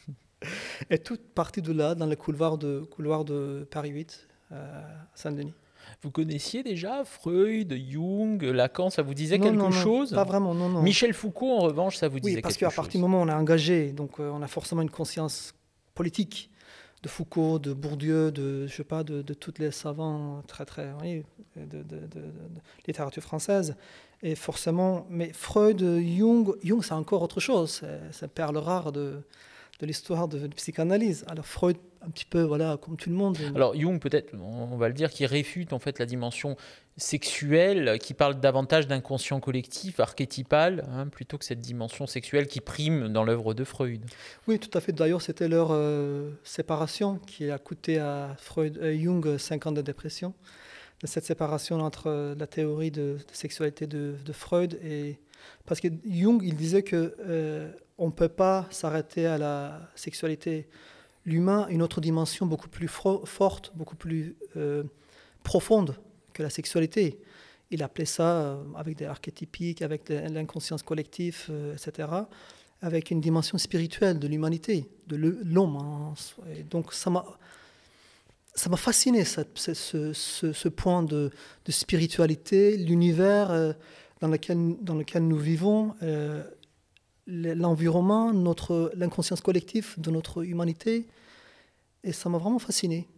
Et 0.90 0.98
toute 0.98 1.22
partie 1.34 1.62
de 1.62 1.72
là, 1.72 1.94
dans 1.94 2.06
le 2.06 2.16
couloir 2.16 2.58
de, 2.58 2.80
couloir 2.80 3.24
de 3.24 3.66
Paris 3.70 3.90
8, 3.90 4.28
euh, 4.52 4.82
Saint-Denis. 5.14 5.54
Vous 6.02 6.10
connaissiez 6.10 6.62
déjà 6.62 7.04
Freud, 7.04 7.74
Jung, 7.88 8.42
Lacan, 8.42 8.90
ça 8.90 9.02
vous 9.02 9.14
disait 9.14 9.38
quelque 9.38 9.56
non, 9.56 9.70
chose 9.70 10.12
Pas 10.12 10.24
vraiment, 10.24 10.54
non, 10.54 10.68
non. 10.68 10.82
Michel 10.82 11.14
Foucault, 11.14 11.52
en 11.52 11.60
revanche, 11.60 11.96
ça 11.96 12.08
vous 12.08 12.20
disait 12.20 12.36
quelque 12.36 12.48
chose 12.48 12.58
parce 12.58 12.74
qu'à 12.74 12.76
partir 12.76 12.98
du 12.98 13.02
moment 13.02 13.20
où 13.20 13.24
on 13.24 13.28
est 13.28 13.32
engagé, 13.32 13.92
donc 13.92 14.20
euh, 14.20 14.30
on 14.32 14.42
a 14.42 14.46
forcément 14.46 14.82
une 14.82 14.90
conscience 14.90 15.54
politique 15.94 16.50
de 17.02 17.08
Foucault, 17.08 17.58
de 17.58 17.72
Bourdieu, 17.72 18.30
de 18.30 18.66
je 18.66 18.74
sais 18.74 18.84
pas, 18.84 19.02
de, 19.04 19.22
de 19.22 19.34
tous 19.34 19.54
les 19.58 19.70
savants 19.70 20.42
très 20.46 20.66
très 20.66 20.92
oui, 21.00 21.22
de, 21.56 21.82
de, 21.82 21.98
littérature 22.86 23.22
française. 23.22 23.74
Et 24.22 24.34
forcément, 24.34 25.06
mais 25.08 25.32
Freud, 25.32 25.80
Jung, 25.80 26.54
Jung 26.62 26.82
c'est 26.84 26.92
encore 26.92 27.22
autre 27.22 27.40
chose. 27.40 27.82
C'est 28.12 28.30
perle 28.32 28.58
rare 28.58 28.92
de 28.92 29.22
de 29.80 29.86
l'histoire 29.86 30.28
de, 30.28 30.46
psychanalyse. 30.48 31.24
Alors 31.28 31.46
Freud, 31.46 31.76
un 32.02 32.10
petit 32.10 32.24
peu, 32.24 32.42
voilà, 32.42 32.78
comme 32.80 32.96
tout 32.96 33.10
le 33.10 33.16
monde. 33.16 33.38
Alors 33.54 33.74
Jung, 33.74 33.98
peut-être, 33.98 34.34
on 34.38 34.76
va 34.76 34.88
le 34.88 34.94
dire, 34.94 35.10
qui 35.10 35.26
réfute 35.26 35.72
en 35.72 35.78
fait 35.78 35.98
la 35.98 36.06
dimension 36.06 36.56
sexuelle, 36.96 37.98
qui 37.98 38.14
parle 38.14 38.38
davantage 38.40 38.86
d'inconscient 38.86 39.40
collectif, 39.40 40.00
archétypal, 40.00 40.86
hein, 40.92 41.06
plutôt 41.08 41.38
que 41.38 41.44
cette 41.44 41.60
dimension 41.60 42.06
sexuelle 42.06 42.46
qui 42.46 42.60
prime 42.60 43.08
dans 43.08 43.24
l'œuvre 43.24 43.54
de 43.54 43.64
Freud. 43.64 44.04
Oui, 44.46 44.58
tout 44.58 44.76
à 44.76 44.80
fait. 44.80 44.92
D'ailleurs, 44.92 45.22
c'était 45.22 45.48
leur 45.48 45.68
euh, 45.70 46.30
séparation 46.44 47.18
qui 47.26 47.50
a 47.50 47.58
coûté 47.58 47.98
à 47.98 48.36
Freud, 48.38 48.78
euh, 48.78 48.96
Jung 48.98 49.38
5 49.38 49.66
ans 49.66 49.72
de 49.72 49.82
dépression. 49.82 50.34
Cette 51.04 51.24
séparation 51.24 51.80
entre 51.80 52.34
la 52.38 52.46
théorie 52.46 52.90
de, 52.90 53.16
sexualité 53.32 53.86
de, 53.86 54.14
Freud 54.32 54.78
et 54.84 55.18
parce 55.64 55.80
que 55.80 55.88
Jung, 56.04 56.42
il 56.44 56.56
disait 56.56 56.82
que 56.82 57.14
euh, 57.20 57.72
on 58.00 58.06
ne 58.06 58.12
peut 58.12 58.28
pas 58.28 58.66
s'arrêter 58.70 59.26
à 59.26 59.36
la 59.36 59.78
sexualité. 59.94 60.66
L'humain 61.26 61.66
a 61.68 61.70
une 61.70 61.82
autre 61.82 62.00
dimension 62.00 62.46
beaucoup 62.46 62.70
plus 62.70 62.88
forte, 62.88 63.72
beaucoup 63.76 63.94
plus 63.94 64.36
euh, 64.56 64.84
profonde 65.44 65.94
que 66.32 66.42
la 66.42 66.48
sexualité. 66.48 67.20
Il 67.70 67.82
appelait 67.82 68.06
ça, 68.06 68.36
euh, 68.36 68.62
avec 68.74 68.96
des 68.96 69.04
archétypiques, 69.04 69.82
avec 69.82 70.08
l'inconscience 70.08 70.82
collective, 70.82 71.44
euh, 71.50 71.74
etc., 71.74 72.08
avec 72.80 73.10
une 73.10 73.20
dimension 73.20 73.58
spirituelle 73.58 74.18
de 74.18 74.26
l'humanité, 74.26 74.88
de 75.06 75.16
l'homme. 75.16 75.76
Hein. 75.76 76.14
Donc 76.70 76.94
ça 76.94 77.10
m'a 77.10 77.24
ça 78.52 78.68
m'a 78.68 78.76
fasciné 78.76 79.24
ce, 79.24 80.68
point 80.68 81.02
de, 81.02 81.30
spiritualité, 81.68 82.76
l'univers 82.76 83.74
dans 84.20 84.28
lequel 84.28 85.28
nous 85.28 85.38
vivons 85.38 85.94
l'environnement, 87.30 88.32
notre, 88.32 88.92
l'inconscience 88.94 89.40
collective 89.40 89.94
de 89.98 90.10
notre 90.10 90.44
humanité. 90.44 91.06
Et 92.02 92.12
ça 92.12 92.28
m'a 92.28 92.38
vraiment 92.38 92.58
fasciné. 92.58 93.08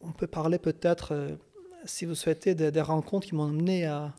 On 0.00 0.12
peut 0.12 0.26
parler 0.26 0.58
peut-être, 0.58 1.12
euh, 1.12 1.36
si 1.84 2.06
vous 2.06 2.14
souhaitez, 2.14 2.54
des, 2.54 2.80
rencontres 2.80 3.26
qui 3.26 3.34
m'ont 3.34 3.44
amené 3.44 3.84
à... 3.84 4.14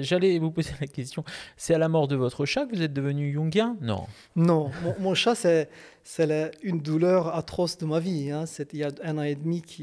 J'allais 0.00 0.38
vous 0.38 0.50
poser 0.50 0.70
la 0.80 0.86
question. 0.86 1.24
C'est 1.56 1.74
à 1.74 1.78
la 1.78 1.88
mort 1.88 2.06
de 2.06 2.16
votre 2.16 2.46
chat 2.46 2.64
que 2.66 2.76
vous 2.76 2.82
êtes 2.82 2.92
devenu 2.92 3.32
jungien 3.32 3.76
Non. 3.80 4.06
Non, 4.36 4.70
mon, 5.00 5.14
chat, 5.14 5.34
c'est, 5.34 5.68
c'est 6.04 6.52
une 6.62 6.80
douleur 6.80 7.34
atroce 7.34 7.76
de 7.78 7.86
ma 7.86 7.98
vie. 7.98 8.30
Hein. 8.30 8.44
il 8.72 8.78
y 8.78 8.84
a 8.84 8.90
un 9.02 9.18
an 9.18 9.22
et 9.22 9.34
demi 9.34 9.62
que 9.62 9.82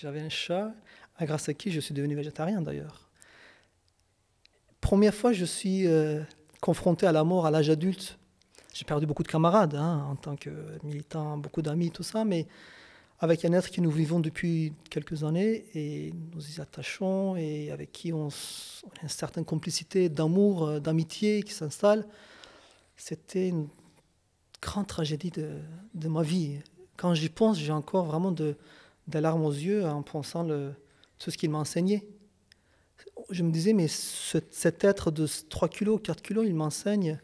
j'avais 0.00 0.20
un 0.20 0.28
chat, 0.28 0.72
grâce 1.20 1.48
à 1.48 1.54
qui 1.54 1.70
je 1.70 1.78
suis 1.78 1.94
devenu 1.94 2.16
végétarien 2.16 2.60
d'ailleurs. 2.60 3.08
Première 4.80 5.14
fois, 5.14 5.32
je 5.32 5.44
suis... 5.44 5.86
Euh, 5.86 6.20
confronté 6.60 7.06
à 7.06 7.12
la 7.12 7.24
mort 7.24 7.46
à 7.46 7.50
l'âge 7.50 7.70
adulte. 7.70 8.18
J'ai 8.72 8.84
perdu 8.84 9.06
beaucoup 9.06 9.22
de 9.22 9.28
camarades 9.28 9.74
hein, 9.74 10.06
en 10.10 10.16
tant 10.16 10.36
que 10.36 10.50
militant, 10.84 11.36
beaucoup 11.36 11.62
d'amis, 11.62 11.90
tout 11.90 12.02
ça, 12.02 12.24
mais 12.24 12.46
avec 13.18 13.44
un 13.44 13.52
être 13.52 13.70
que 13.70 13.80
nous 13.80 13.90
vivons 13.90 14.20
depuis 14.20 14.72
quelques 14.88 15.24
années 15.24 15.66
et 15.74 16.12
nous 16.34 16.56
y 16.56 16.60
attachons 16.60 17.36
et 17.36 17.70
avec 17.70 17.92
qui 17.92 18.12
on, 18.12 18.28
a 18.28 19.02
une 19.02 19.08
certaine 19.08 19.44
complicité 19.44 20.08
d'amour, 20.08 20.66
euh, 20.66 20.80
d'amitié 20.80 21.42
qui 21.42 21.52
s'installe, 21.52 22.06
c'était 22.96 23.48
une 23.48 23.68
grande 24.62 24.86
tragédie 24.86 25.30
de, 25.30 26.08
ma 26.08 26.22
vie. 26.22 26.58
Quand 26.96 27.14
j'y 27.14 27.28
pense, 27.28 27.58
j'ai 27.58 27.72
encore 27.72 28.06
vraiment 28.06 28.30
de, 28.30 28.56
des 29.06 29.20
larmes 29.20 29.44
aux 29.44 29.52
yeux 29.52 29.86
en 29.86 30.02
pensant 30.02 30.42
le, 30.42 30.72
tout 31.18 31.30
ce 31.30 31.36
qu'il 31.36 31.50
m'a 31.50 31.58
enseigné. 31.58 32.06
Je 33.30 33.42
me 33.42 33.50
disais, 33.50 33.72
mais 33.72 33.86
cet 33.88 34.84
être 34.84 35.10
de 35.10 35.26
3 35.48 35.68
kilos, 35.68 36.00
4 36.02 36.22
kilos, 36.22 36.44
il 36.46 36.54
m'enseigne 36.54 37.20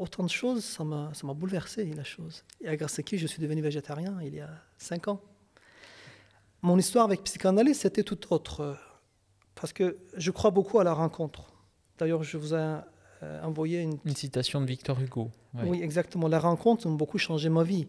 autant 0.00 0.24
de 0.24 0.30
choses, 0.30 0.64
ça 0.64 0.84
m'a 0.84 1.34
bouleversé, 1.34 1.84
la 1.94 2.04
chose. 2.04 2.44
Et 2.62 2.74
grâce 2.76 2.98
à 2.98 3.02
qui 3.02 3.18
je 3.18 3.26
suis 3.26 3.40
devenu 3.40 3.60
végétarien 3.60 4.18
il 4.22 4.34
y 4.34 4.40
a 4.40 4.50
5 4.78 5.08
ans. 5.08 5.20
Mon 6.62 6.78
histoire 6.78 7.04
avec 7.04 7.22
psychanalyse, 7.24 7.80
c'était 7.80 8.02
tout 8.02 8.32
autre. 8.32 8.76
Parce 9.54 9.72
que 9.72 9.98
je 10.16 10.30
crois 10.30 10.50
beaucoup 10.50 10.78
à 10.78 10.84
la 10.84 10.94
rencontre. 10.94 11.52
D'ailleurs, 11.98 12.22
je 12.22 12.38
vous 12.38 12.54
ai 12.54 12.78
euh, 13.22 13.42
envoyé 13.42 13.80
une... 13.82 13.98
une... 14.04 14.16
citation 14.16 14.60
de 14.60 14.66
Victor 14.66 14.98
Hugo. 15.00 15.30
Oui, 15.54 15.82
exactement. 15.82 16.28
La 16.28 16.40
rencontre 16.40 16.86
a 16.86 16.90
beaucoup 16.90 17.18
changé 17.18 17.48
ma 17.50 17.62
vie. 17.62 17.86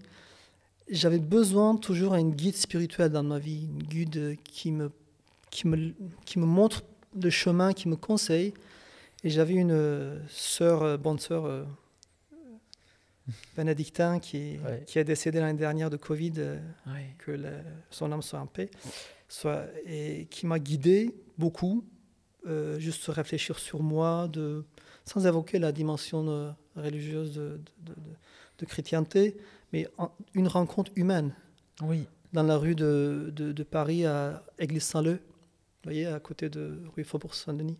J'avais 0.90 1.20
besoin 1.20 1.78
toujours 1.78 2.12
d'un 2.12 2.30
guide 2.30 2.56
spirituel 2.56 3.12
dans 3.12 3.24
ma 3.24 3.40
vie, 3.40 3.68
une 3.68 3.84
guide 3.84 4.38
qui 4.44 4.72
me, 4.72 4.92
qui 5.50 5.68
me, 5.68 5.94
qui 6.26 6.40
me 6.40 6.46
montre 6.46 6.84
le 7.20 7.30
chemin, 7.30 7.74
qui 7.74 7.88
me 7.88 7.96
conseille. 7.96 8.54
Et 9.24 9.30
j'avais 9.30 9.54
une 9.54 9.72
euh, 9.72 10.20
sœur, 10.30 10.84
euh, 10.84 10.98
bonne 10.98 11.20
sœur, 11.20 11.68
bénédictin, 13.56 14.20
qui, 14.20 14.58
qui 14.88 15.00
est 15.00 15.04
décédé 15.04 15.40
l'année 15.40 15.60
dernière 15.60 15.90
de 15.90 15.98
Covid, 15.98 16.34
que 17.20 17.40
son 17.90 18.12
âme 18.12 18.22
soit 18.22 18.40
en 18.40 18.48
paix, 18.48 18.70
soit, 19.28 19.66
et 19.86 20.28
qui 20.30 20.46
m'a 20.46 20.60
guidé 20.60 21.16
beaucoup, 21.38 21.86
euh, 22.48 22.80
juste 22.80 23.06
réfléchir 23.08 23.60
sur 23.60 23.84
moi, 23.84 24.28
de, 24.28 24.64
sans 25.06 25.28
évoquer 25.28 25.60
la 25.60 25.72
dimension 25.72 26.28
euh, 26.28 26.50
religieuse 26.76 27.36
de, 27.36 27.60
de, 28.58 28.66
chrétienté, 28.66 29.38
mais 29.74 29.88
une 30.34 30.48
rencontre 30.48 30.92
humaine. 30.96 31.36
Oui. 31.82 32.08
Dans 32.34 32.44
la 32.44 32.58
rue 32.58 32.76
de, 32.76 33.64
Paris, 33.70 34.06
à 34.06 34.44
Église 34.58 34.84
Saint-Leu, 34.84 35.20
vous 35.84 35.90
voyez, 35.90 36.06
à 36.06 36.20
côté 36.20 36.50
de 36.50 36.84
rue 36.96 37.04
Faubourg-Saint-Denis. 37.04 37.78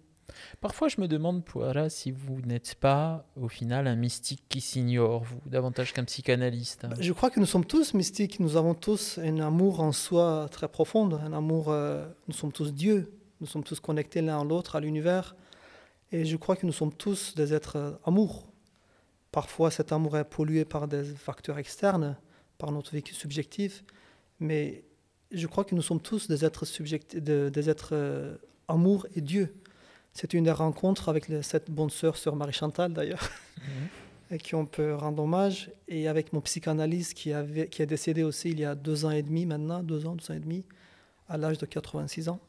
Parfois, 0.60 0.88
je 0.88 1.00
me 1.00 1.08
demande, 1.08 1.44
Poira, 1.44 1.90
si 1.90 2.12
vous 2.12 2.42
n'êtes 2.42 2.76
pas, 2.76 3.28
au 3.36 3.48
final, 3.48 3.88
un 3.88 3.96
mystique 3.96 4.44
qui 4.50 4.62
s'ignore, 4.62 5.24
vous, 5.24 5.42
davantage 5.46 5.94
qu'un 5.94 6.06
psychanalyste. 6.06 6.86
Hein. 6.86 6.92
Je 7.00 7.14
crois 7.14 7.30
que 7.30 7.40
nous 7.40 7.46
sommes 7.46 7.66
tous 7.66 7.94
mystiques. 7.94 8.40
Nous 8.40 8.58
avons 8.58 8.74
tous 8.74 9.18
un 9.20 9.40
amour 9.40 9.82
en 9.82 9.92
soi 9.92 10.48
très 10.50 10.68
profond, 10.68 11.14
un 11.14 11.34
amour. 11.34 11.70
Euh, 11.70 12.08
nous 12.28 12.34
sommes 12.34 12.52
tous 12.52 12.74
Dieu. 12.74 13.12
Nous 13.40 13.48
sommes 13.48 13.64
tous 13.64 13.80
connectés 13.80 14.22
l'un 14.22 14.40
à 14.40 14.44
l'autre, 14.44 14.76
à 14.76 14.80
l'univers. 14.80 15.36
Et 16.12 16.26
je 16.26 16.38
crois 16.38 16.56
que 16.56 16.66
nous 16.66 16.74
sommes 16.74 16.94
tous 16.94 17.36
des 17.36 17.54
êtres 17.54 17.78
euh, 17.78 17.92
amour. 18.06 18.48
Parfois, 19.32 19.72
cet 19.72 19.92
amour 19.92 20.18
est 20.18 20.26
pollué 20.26 20.66
par 20.66 20.88
des 20.88 21.04
facteurs 21.04 21.58
externes, 21.58 22.18
par 22.58 22.72
notre 22.72 22.92
vécu 22.92 23.14
subjectif. 23.14 23.84
Mais 24.40 24.84
je 25.32 25.48
crois 25.48 25.64
que 25.64 25.76
nous 25.76 25.82
sommes 25.82 26.02
tous 26.02 26.28
des 26.28 26.44
êtres, 26.46 26.66
des 27.20 27.70
êtres 27.70 27.90
euh, 27.94 28.36
amour 28.68 29.08
et 29.16 29.22
Dieu. 29.22 29.54
C'est 30.14 30.34
une 30.34 30.44
des 30.44 30.52
rencontres 30.52 31.10
avec 31.10 31.28
cette 31.42 31.72
bonne 31.72 31.90
sœur, 31.90 32.18
sœur 32.18 32.36
Marie-Chantal 32.36 32.94
d'ailleurs, 32.94 33.30
mhm. 33.58 33.88
à 34.32 34.38
qui 34.38 34.56
on 34.56 34.66
peut 34.66 34.94
rendre 34.94 35.24
hommage, 35.24 35.72
et 35.88 36.08
avec 36.08 36.34
mon 36.34 36.42
psychanalyste 36.42 37.14
qui, 37.14 37.32
avait, 37.32 37.68
qui 37.68 37.82
est 37.82 37.86
décédé 37.86 38.24
aussi 38.24 38.52
il 38.52 38.60
y 38.60 38.66
a 38.66 38.76
deux 38.76 39.06
ans 39.06 39.12
et 39.12 39.24
demi 39.24 39.46
maintenant, 39.46 39.84
deux 39.84 40.06
ans, 40.06 40.16
deux 40.16 40.32
ans 40.32 40.36
et 40.36 40.40
demi, 40.40 40.66
à 41.30 41.38
l'âge 41.38 41.58
de 41.58 41.66
86 41.66 42.28
ans, 42.28 42.40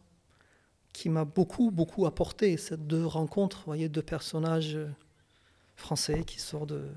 qui 0.92 1.08
m'a 1.08 1.24
beaucoup, 1.24 1.70
beaucoup 1.70 2.06
apporté, 2.06 2.56
ces 2.56 2.76
deux 2.76 3.06
rencontres, 3.06 3.58
vous 3.58 3.66
voyez, 3.66 3.88
deux 3.88 4.02
personnages 4.02 4.76
français 5.76 6.24
qui 6.24 6.40
sortent 6.40 6.70
de 6.70 6.88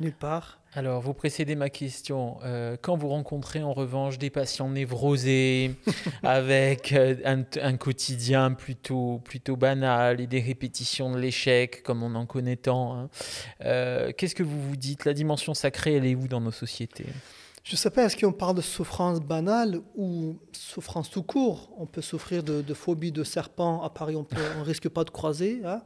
nulle 0.00 0.14
part 0.14 0.61
alors, 0.74 1.02
vous 1.02 1.12
précédez 1.12 1.54
ma 1.54 1.68
question. 1.68 2.38
Euh, 2.44 2.78
quand 2.80 2.96
vous 2.96 3.08
rencontrez 3.08 3.62
en 3.62 3.74
revanche 3.74 4.16
des 4.16 4.30
patients 4.30 4.70
névrosés, 4.70 5.74
avec 6.22 6.92
euh, 6.94 7.14
un, 7.24 7.76
quotidien 7.76 8.52
plutôt, 8.52 9.20
plutôt 9.22 9.56
banal 9.56 10.22
et 10.22 10.26
des 10.26 10.40
répétitions 10.40 11.12
de 11.12 11.18
l'échec, 11.18 11.82
comme 11.82 12.02
on 12.02 12.14
en 12.14 12.24
connaît 12.24 12.56
tant, 12.56 12.96
hein, 12.96 13.10
euh, 13.66 14.12
qu'est-ce 14.16 14.34
que 14.34 14.42
vous 14.42 14.62
vous 14.62 14.76
dites? 14.76 15.04
La 15.04 15.12
dimension 15.12 15.52
sacrée, 15.52 15.96
elle 15.96 16.06
est 16.06 16.14
où 16.14 16.26
dans 16.26 16.40
nos 16.40 16.50
sociétés? 16.50 17.06
Je 17.64 17.74
ne 17.74 17.76
sais 17.76 17.90
pas, 17.90 18.04
est-ce 18.04 18.16
qu'on 18.16 18.32
parle 18.32 18.56
de 18.56 18.62
souffrance 18.62 19.20
banale 19.20 19.78
ou 19.94 20.38
souffrance 20.52 21.10
tout 21.10 21.22
court? 21.22 21.70
On 21.76 21.84
peut 21.84 22.00
souffrir 22.00 22.42
de, 22.42 22.74
phobie 22.74 23.12
de 23.12 23.24
serpent, 23.24 23.82
à 23.82 23.90
Paris 23.90 24.16
on 24.16 24.26
ne 24.58 24.64
risque 24.64 24.88
pas 24.88 25.04
de 25.04 25.10
croiser. 25.10 25.60
Hein 25.66 25.82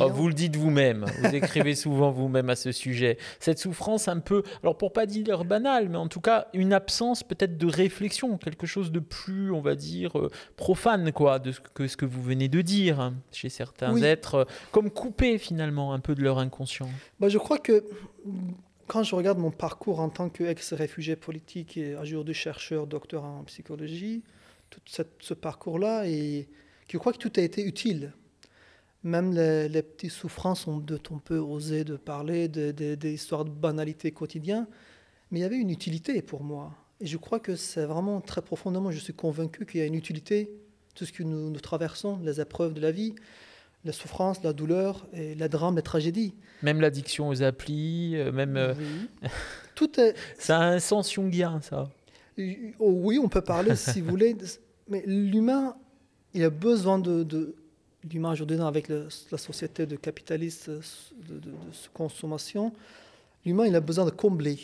Oh, 0.00 0.08
vous 0.08 0.28
le 0.28 0.34
dites 0.34 0.56
vous-même, 0.56 1.06
vous 1.22 1.34
écrivez 1.34 1.74
souvent 1.74 2.10
vous-même 2.10 2.50
à 2.50 2.56
ce 2.56 2.72
sujet. 2.72 3.18
Cette 3.40 3.58
souffrance 3.58 4.08
un 4.08 4.20
peu, 4.20 4.42
alors 4.62 4.76
pour 4.76 4.92
pas 4.92 5.06
dire 5.06 5.44
banale, 5.44 5.88
mais 5.88 5.96
en 5.96 6.08
tout 6.08 6.20
cas 6.20 6.48
une 6.54 6.72
absence 6.72 7.22
peut-être 7.22 7.56
de 7.56 7.66
réflexion, 7.66 8.36
quelque 8.38 8.66
chose 8.66 8.92
de 8.92 9.00
plus, 9.00 9.52
on 9.52 9.60
va 9.60 9.74
dire, 9.74 10.18
euh, 10.18 10.30
profane 10.56 11.12
quoi, 11.12 11.38
de 11.38 11.52
ce 11.52 11.60
que, 11.60 11.86
ce 11.86 11.96
que 11.96 12.06
vous 12.06 12.22
venez 12.22 12.48
de 12.48 12.60
dire 12.60 13.00
hein, 13.00 13.14
chez 13.32 13.48
certains 13.48 13.96
êtres, 13.96 14.34
euh, 14.34 14.44
comme 14.72 14.90
coupés 14.90 15.38
finalement 15.38 15.92
un 15.92 16.00
peu 16.00 16.14
de 16.14 16.22
leur 16.22 16.38
inconscient. 16.38 16.88
Bah, 17.20 17.28
je 17.28 17.38
crois 17.38 17.58
que 17.58 17.84
quand 18.86 19.02
je 19.02 19.14
regarde 19.14 19.38
mon 19.38 19.50
parcours 19.50 20.00
en 20.00 20.08
tant 20.08 20.28
qu'ex-réfugié 20.28 21.16
politique 21.16 21.76
et 21.76 21.96
aujourd'hui 21.96 22.34
chercheur, 22.34 22.86
docteur 22.86 23.24
en 23.24 23.44
psychologie, 23.44 24.22
tout 24.70 24.80
ce 25.20 25.34
parcours-là, 25.34 26.06
et 26.06 26.48
je 26.88 26.98
crois 26.98 27.12
que 27.12 27.18
tout 27.18 27.32
a 27.36 27.40
été 27.40 27.64
utile 27.64 28.12
même 29.04 29.34
les, 29.34 29.82
petites 29.82 30.10
souffrances 30.10 30.66
dont 30.66 30.98
on 31.10 31.18
peut 31.18 31.38
oser 31.38 31.84
de 31.84 31.96
parler, 31.96 32.48
des 32.48 33.12
histoires 33.12 33.44
de 33.44 33.50
banalité 33.50 34.10
quotidienne, 34.10 34.66
mais 35.30 35.40
il 35.40 35.42
y 35.42 35.46
avait 35.46 35.58
une 35.58 35.70
utilité 35.70 36.20
pour 36.22 36.42
moi. 36.42 36.72
Et 37.00 37.06
je 37.06 37.18
crois 37.18 37.38
que 37.38 37.54
c'est 37.54 37.84
vraiment 37.84 38.20
très 38.22 38.40
profondément, 38.40 38.90
je 38.90 38.98
suis 38.98 39.12
convaincu 39.12 39.66
qu'il 39.66 39.80
y 39.80 39.82
a 39.82 39.86
une 39.86 39.94
utilité, 39.94 40.50
tout 40.94 41.04
ce 41.04 41.12
que 41.12 41.22
nous, 41.22 41.52
traversons, 41.60 42.18
les 42.22 42.40
épreuves 42.40 42.72
de 42.72 42.80
la 42.80 42.92
vie, 42.92 43.14
la 43.84 43.92
souffrance, 43.92 44.42
la 44.42 44.54
douleur, 44.54 45.06
et 45.12 45.34
la 45.34 45.48
drame, 45.48 45.76
la 45.76 45.82
tragédie. 45.82 46.34
Même 46.62 46.80
l'addiction 46.80 47.28
aux 47.28 47.42
applis, 47.42 48.16
euh, 48.16 48.32
même... 48.32 48.56
Euh, 48.56 48.72
oui. 48.78 49.28
Tout 49.74 50.00
est... 50.00 50.14
ça 50.38 50.60
a 50.60 50.64
un 50.64 50.78
sens 50.78 51.12
jungien, 51.12 51.60
ça. 51.60 51.90
Oh 52.78 52.90
oui, 52.90 53.18
on 53.18 53.28
peut 53.28 53.42
parler, 53.42 53.76
si 53.76 54.00
vous 54.00 54.08
voulez, 54.08 54.34
mais 54.88 55.02
l'humain, 55.06 55.76
il 56.32 56.42
a 56.42 56.50
besoin 56.50 56.98
de 56.98 57.54
l'humain 58.12 58.32
aujourd'hui 58.32 58.60
avec 58.60 58.88
la 58.88 59.38
société 59.38 59.86
de 59.86 59.96
capitaliste 59.96 60.70
de, 60.70 61.38
de, 61.38 61.52
consommation, 61.92 62.72
l'humain 63.44 63.66
il 63.66 63.74
a 63.74 63.80
besoin 63.80 64.04
de 64.04 64.10
combler. 64.10 64.58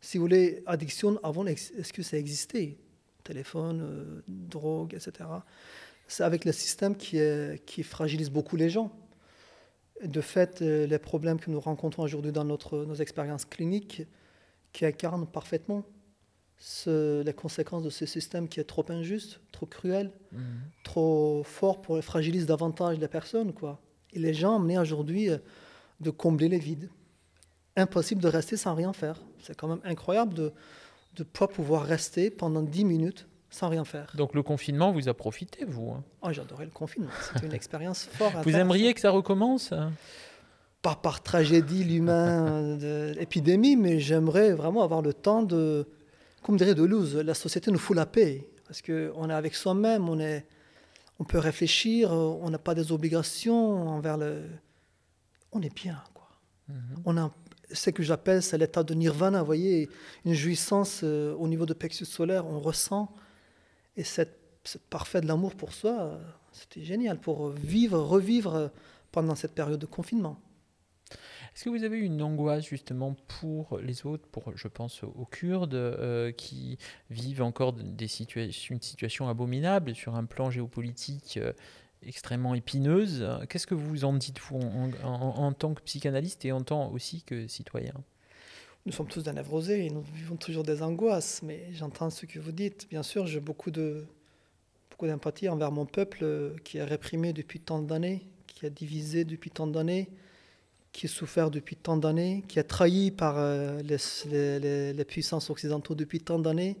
Si 0.00 0.18
vous 0.18 0.24
voulez, 0.24 0.62
addiction, 0.66 1.18
avant, 1.22 1.46
est-ce 1.46 1.92
que 1.92 2.02
ça 2.02 2.18
existait? 2.18 2.76
Téléphone, 3.22 3.80
euh, 3.82 4.22
drogue, 4.28 4.92
etc. 4.94 5.28
C'est 6.06 6.24
avec 6.24 6.44
le 6.44 6.52
système 6.52 6.94
qui, 6.94 7.18
qui 7.64 7.82
fragilise 7.82 8.30
beaucoup 8.30 8.56
les 8.56 8.68
gens. 8.68 8.92
De 10.04 10.20
fait, 10.20 10.60
euh, 10.60 10.86
les 10.86 10.98
problèmes 10.98 11.40
que 11.40 11.50
nous 11.50 11.60
rencontrons 11.60 12.02
aujourd'hui 12.02 12.32
dans 12.32 12.44
notre, 12.44 12.84
nos 12.84 12.96
expériences 12.96 13.46
cliniques, 13.46 14.02
qui 14.74 14.84
incarnent 14.84 15.26
parfaitement 15.26 15.84
ce, 16.58 17.22
les 17.22 17.32
conséquences 17.32 17.82
de 17.82 17.90
ce 17.90 18.06
système 18.06 18.48
qui 18.48 18.60
est 18.60 18.64
trop 18.64 18.84
injuste, 18.88 19.40
trop 19.52 19.66
cruel, 19.66 20.10
mhm. 20.32 20.40
trop 20.82 21.42
fort 21.44 21.82
pour 21.82 22.02
fragiliser 22.02 22.46
davantage 22.46 22.98
les 22.98 23.08
personnes. 23.08 23.52
Quoi. 23.52 23.80
Et 24.12 24.18
les 24.18 24.34
gens 24.34 24.56
amenés 24.56 24.78
aujourd'hui 24.78 25.30
euh, 25.30 25.38
de 26.00 26.10
combler 26.10 26.48
les 26.48 26.58
vides. 26.58 26.88
Impossible 27.76 28.22
de 28.22 28.28
rester 28.28 28.56
sans 28.56 28.74
rien 28.74 28.92
faire. 28.92 29.20
C'est 29.40 29.56
quand 29.56 29.68
même 29.68 29.80
incroyable 29.84 30.32
de 30.34 30.52
ne 31.18 31.24
pas 31.24 31.48
pouvoir 31.48 31.84
rester 31.84 32.30
pendant 32.30 32.62
10 32.62 32.84
minutes 32.84 33.26
sans 33.50 33.68
rien 33.68 33.84
faire. 33.84 34.12
Donc 34.16 34.34
le 34.34 34.42
confinement 34.42 34.90
vous 34.90 35.08
a 35.08 35.14
profité, 35.14 35.64
vous 35.64 35.90
hein 35.90 36.02
oh, 36.22 36.32
J'adorais 36.32 36.64
le 36.64 36.70
confinement. 36.70 37.10
C'était 37.32 37.46
une 37.46 37.54
expérience 37.54 38.04
forte. 38.12 38.34
Vous 38.44 38.56
aimeriez 38.56 38.94
que 38.94 39.00
ça 39.00 39.10
recommence 39.10 39.72
Pas 40.82 40.96
par 40.96 41.22
tragédie, 41.22 41.84
l'humain, 41.84 42.76
l'épidémie, 43.16 43.76
mais 43.76 44.00
j'aimerais 44.00 44.52
vraiment 44.52 44.82
avoir 44.82 45.02
le 45.02 45.12
temps 45.12 45.42
de 45.42 45.86
comme 46.44 46.58
dirait 46.58 46.74
Deleuze, 46.74 47.16
la 47.16 47.32
société 47.32 47.70
nous 47.70 47.78
fout 47.78 47.96
la 47.96 48.04
paix. 48.04 48.46
Parce 48.66 48.82
qu'on 48.82 49.30
est 49.30 49.32
avec 49.32 49.54
soi-même, 49.54 50.10
on, 50.10 50.20
est, 50.20 50.46
on 51.18 51.24
peut 51.24 51.38
réfléchir, 51.38 52.12
on 52.12 52.48
n'a 52.50 52.58
pas 52.58 52.74
des 52.74 52.92
obligations 52.92 53.88
envers 53.88 54.18
le. 54.18 54.42
On 55.52 55.62
est 55.62 55.74
bien, 55.74 56.02
quoi. 56.12 56.28
Mhm. 56.68 56.76
On 57.06 57.16
a 57.16 57.32
ce 57.72 57.88
que 57.90 58.02
j'appelle, 58.02 58.42
c'est 58.42 58.58
l'état 58.58 58.82
de 58.82 58.92
nirvana, 58.92 59.40
vous 59.40 59.46
voyez, 59.46 59.88
une 60.26 60.34
jouissance 60.34 61.00
euh, 61.02 61.34
au 61.36 61.48
niveau 61.48 61.64
de 61.64 61.72
plexus 61.72 62.04
solaire, 62.04 62.46
on 62.46 62.60
ressent. 62.60 63.10
Et 63.96 64.04
cette, 64.04 64.38
cette 64.64 64.82
parfait 64.82 65.22
de 65.22 65.26
l'amour 65.26 65.54
pour 65.54 65.72
soi, 65.72 66.20
c'était 66.52 66.82
génial 66.82 67.18
pour 67.18 67.50
vivre, 67.50 67.98
revivre 67.98 68.70
pendant 69.12 69.34
cette 69.34 69.54
période 69.54 69.80
de 69.80 69.86
confinement. 69.86 70.38
Est-ce 71.54 71.64
que 71.64 71.70
vous 71.70 71.84
avez 71.84 71.98
une 71.98 72.20
angoisse 72.20 72.64
justement 72.64 73.14
pour 73.28 73.78
les 73.78 74.06
autres, 74.06 74.26
pour, 74.26 74.56
je 74.56 74.66
pense 74.66 75.04
aux 75.04 75.24
Kurdes, 75.24 75.74
euh, 75.74 76.32
qui 76.32 76.78
vivent 77.10 77.42
encore 77.42 77.76
une 77.78 78.80
situation 78.80 79.28
abominable 79.28 79.94
sur 79.94 80.16
un 80.16 80.24
plan 80.24 80.50
géopolitique 80.50 81.36
euh, 81.36 81.52
extrêmement 82.02 82.56
épineuse? 82.56 83.24
Qu'est-ce 83.48 83.68
que 83.68 83.76
vous 83.76 84.04
en 84.04 84.14
dites, 84.14 84.40
vous, 84.40 84.58
en, 85.04 85.52
tant 85.52 85.74
que 85.74 85.82
psychanalyste 85.82 86.44
et 86.44 86.50
en 86.50 86.62
tant 86.62 86.90
aussi 86.90 87.22
que 87.22 87.46
citoyen? 87.46 87.94
Nous 88.84 88.92
sommes 88.92 89.06
tous 89.06 89.22
des 89.22 89.32
névrosés 89.32 89.86
et 89.86 89.90
nous 89.90 90.02
vivons 90.12 90.36
toujours 90.36 90.64
des 90.64 90.82
angoisses, 90.82 91.40
mais 91.44 91.68
j'entends 91.72 92.10
ce 92.10 92.26
que 92.26 92.40
vous 92.40 92.52
dites. 92.52 92.88
Bien 92.90 93.04
sûr, 93.04 93.28
j'ai 93.28 93.40
beaucoup 93.40 93.70
de, 93.70 94.04
beaucoup 94.90 95.06
d'empathie 95.06 95.48
envers 95.48 95.70
mon 95.70 95.86
peuple 95.86 96.18
euh, 96.22 96.56
qui 96.64 96.78
est 96.78 96.84
réprimé 96.84 97.32
depuis 97.32 97.60
tant 97.60 97.80
d'années, 97.80 98.26
qui 98.48 98.66
est 98.66 98.70
divisé 98.70 99.24
depuis 99.24 99.50
tant 99.52 99.68
d'années, 99.68 100.08
qui 100.94 101.06
a 101.06 101.08
souffert 101.08 101.50
depuis 101.50 101.74
tant 101.74 101.96
d'années, 101.96 102.44
qui 102.46 102.60
est 102.60 102.62
trahi 102.62 103.10
par 103.10 103.34
euh, 103.36 103.82
les, 103.82 105.04
puissances 105.04 105.50
occidentaux 105.50 105.96
depuis 105.96 106.20
tant 106.20 106.38
d'années. 106.38 106.76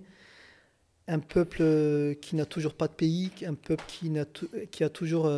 Un 1.08 1.18
peuple 1.18 1.58
euh, 1.60 2.14
qui 2.14 2.36
n'a 2.36 2.46
toujours 2.46 2.74
pas 2.74 2.86
de 2.86 2.92
pays, 2.92 3.32
un 3.44 3.54
peuple 3.54 3.82
qui, 3.88 4.84
a, 4.84 4.88
toujours 4.88 5.30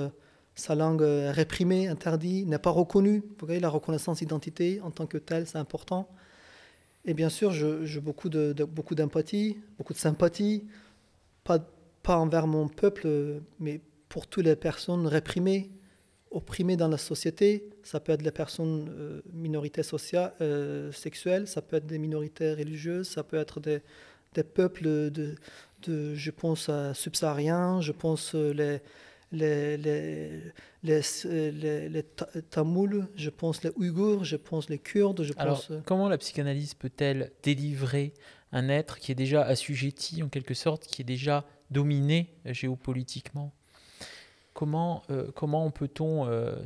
sa 0.54 0.74
langue 0.74 1.02
réprimée, 1.02 1.88
interdite, 1.88 2.46
n'est 2.46 2.58
pas 2.58 2.70
reconnu. 2.70 3.24
Vous 3.40 3.46
voyez, 3.46 3.60
la 3.60 3.70
reconnaissance 3.70 4.18
d'identité 4.18 4.80
en 4.82 4.90
tant 4.90 5.06
que 5.06 5.18
telle, 5.18 5.46
c'est 5.46 5.58
important. 5.58 6.08
Et 7.06 7.14
bien 7.14 7.30
sûr, 7.30 7.52
j'ai 7.52 8.00
beaucoup 8.00 8.28
d'empathie, 8.28 8.54
de, 8.54 8.64
beaucoup, 8.64 8.94
beaucoup 9.78 9.94
de 9.94 9.98
sympathie, 9.98 10.64
pas 11.44 12.18
envers 12.18 12.46
mon 12.46 12.68
peuple, 12.68 13.40
mais 13.58 13.80
pour 14.10 14.26
toutes 14.26 14.44
les 14.44 14.54
personnes 14.54 15.06
réprimées, 15.06 15.70
opprimées 16.30 16.76
dans 16.76 16.88
la 16.88 16.98
société. 16.98 17.70
Ça 17.82 18.00
peut 18.00 18.12
être 18.12 18.22
les 18.22 18.30
personnes 18.30 18.88
euh, 18.90 19.22
minorités 19.32 19.82
sociales, 19.82 20.32
euh, 20.40 20.92
sexuelles, 20.92 21.46
ça 21.46 21.62
peut 21.62 21.76
être 21.76 21.86
des 21.86 21.98
minorités 21.98 22.52
religieuses, 22.52 23.08
ça 23.08 23.22
peut 23.22 23.36
être 23.36 23.60
des, 23.60 23.80
des 24.34 24.44
peuples 24.44 25.10
de, 25.10 25.34
de, 25.82 26.14
je 26.14 26.30
pense, 26.30 26.70
subsahariens, 26.94 27.80
je 27.80 27.92
pense 27.92 28.34
les 28.34 28.80
les, 29.32 29.76
les, 29.76 30.40
les, 30.82 31.00
les, 31.24 31.88
les 31.88 32.02
Tamouls, 32.50 33.06
je 33.16 33.30
pense 33.30 33.62
les 33.62 33.70
Ouïghours, 33.76 34.24
je 34.24 34.36
pense 34.36 34.68
les 34.68 34.78
Kurdes. 34.78 35.22
Je 35.22 35.32
Alors, 35.36 35.56
pense... 35.56 35.70
Euh, 35.70 35.80
comment 35.84 36.08
la 36.08 36.18
psychanalyse 36.18 36.74
peut-elle 36.74 37.32
délivrer 37.42 38.14
un 38.52 38.68
être 38.68 38.98
qui 38.98 39.12
est 39.12 39.16
déjà 39.16 39.42
assujetti, 39.42 40.22
en 40.22 40.28
quelque 40.28 40.54
sorte, 40.54 40.86
qui 40.86 41.02
est 41.02 41.04
déjà 41.06 41.44
dominé 41.70 42.34
géopolitiquement? 42.44 43.52
Comment, 44.56 45.02
euh, 45.10 45.30
comment 45.34 45.70
peut-on 45.70 46.26
euh, 46.26 46.56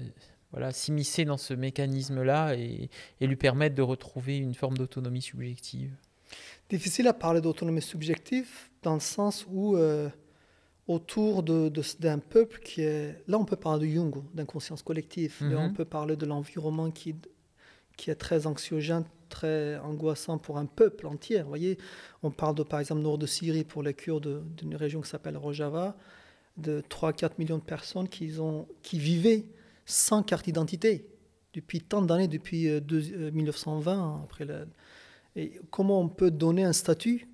voilà, 0.53 0.71
s'immiscer 0.71 1.25
dans 1.25 1.37
ce 1.37 1.55
mécanisme-là 1.55 2.55
et, 2.55 2.89
et, 3.21 3.27
lui 3.27 3.35
permettre 3.35 3.75
de 3.75 3.83
retrouver 3.83 4.39
une 4.39 4.55
forme 4.55 4.79
d'autonomie 4.79 5.23
subjective? 5.23 5.91
Difficile 6.69 7.09
à 7.09 7.13
parler 7.13 7.41
d'autonomie 7.41 7.83
subjective 7.83 8.49
dans 8.85 8.95
le 8.95 9.01
sens 9.01 9.45
où 9.51 9.77
autour 10.87 11.43
d'un 11.43 11.69
de, 11.69 12.21
peuple 12.21 12.61
qui 12.61 12.83
est... 12.83 13.17
Là, 13.27 13.39
on 13.39 13.45
peut 13.45 13.57
parler 13.57 13.89
de 13.89 13.93
Jung, 13.93 14.23
d'inconscience 14.35 14.83
collective, 14.83 15.37
mais 15.41 15.57
on 15.57 15.69
mhm. 15.69 15.75
peut 15.75 15.85
parler 15.85 16.15
de 16.15 16.27
l'environnement 16.27 16.93
qui, 16.93 17.17
qui 17.97 18.11
est 18.11 18.15
très 18.15 18.47
anxiogène, 18.47 19.05
très 19.29 19.79
angoissant 19.79 20.39
pour 20.39 20.59
un 20.59 20.67
peuple 20.67 21.09
entier. 21.09 21.43
Vous 21.43 21.49
voyez, 21.49 21.77
on 22.23 22.31
parle 22.31 22.55
de, 22.55 22.63
par 22.63 22.79
exemple, 22.79 23.03
nord 23.03 23.19
de 23.19 23.27
Syrie 23.27 23.65
pour 23.65 23.83
les 23.83 23.95
Kurdes 23.95 24.45
d'une 24.57 24.77
région 24.77 25.01
qui 25.01 25.11
s'appelle 25.11 25.37
Rojava, 25.37 25.97
de 26.57 26.83
3-4 26.89 27.33
millions 27.39 27.59
de 27.59 27.63
personnes 27.63 28.09
qui, 28.09 28.39
ont, 28.39 28.67
qui 28.83 28.99
vivaient 28.99 29.47
sans 29.87 30.23
carte 30.23 30.45
d'identité 30.45 31.07
depuis 31.55 31.81
tant 31.81 32.03
d'années, 32.03 32.29
depuis 32.29 32.69
1920. 32.69 33.93
Euh, 33.93 34.25
après 34.25 34.47
Et 35.37 35.61
comment 35.71 36.01
on 36.01 36.09
peut 36.09 36.31
donner 36.31 36.65
un 36.65 36.73
statut 36.73 37.29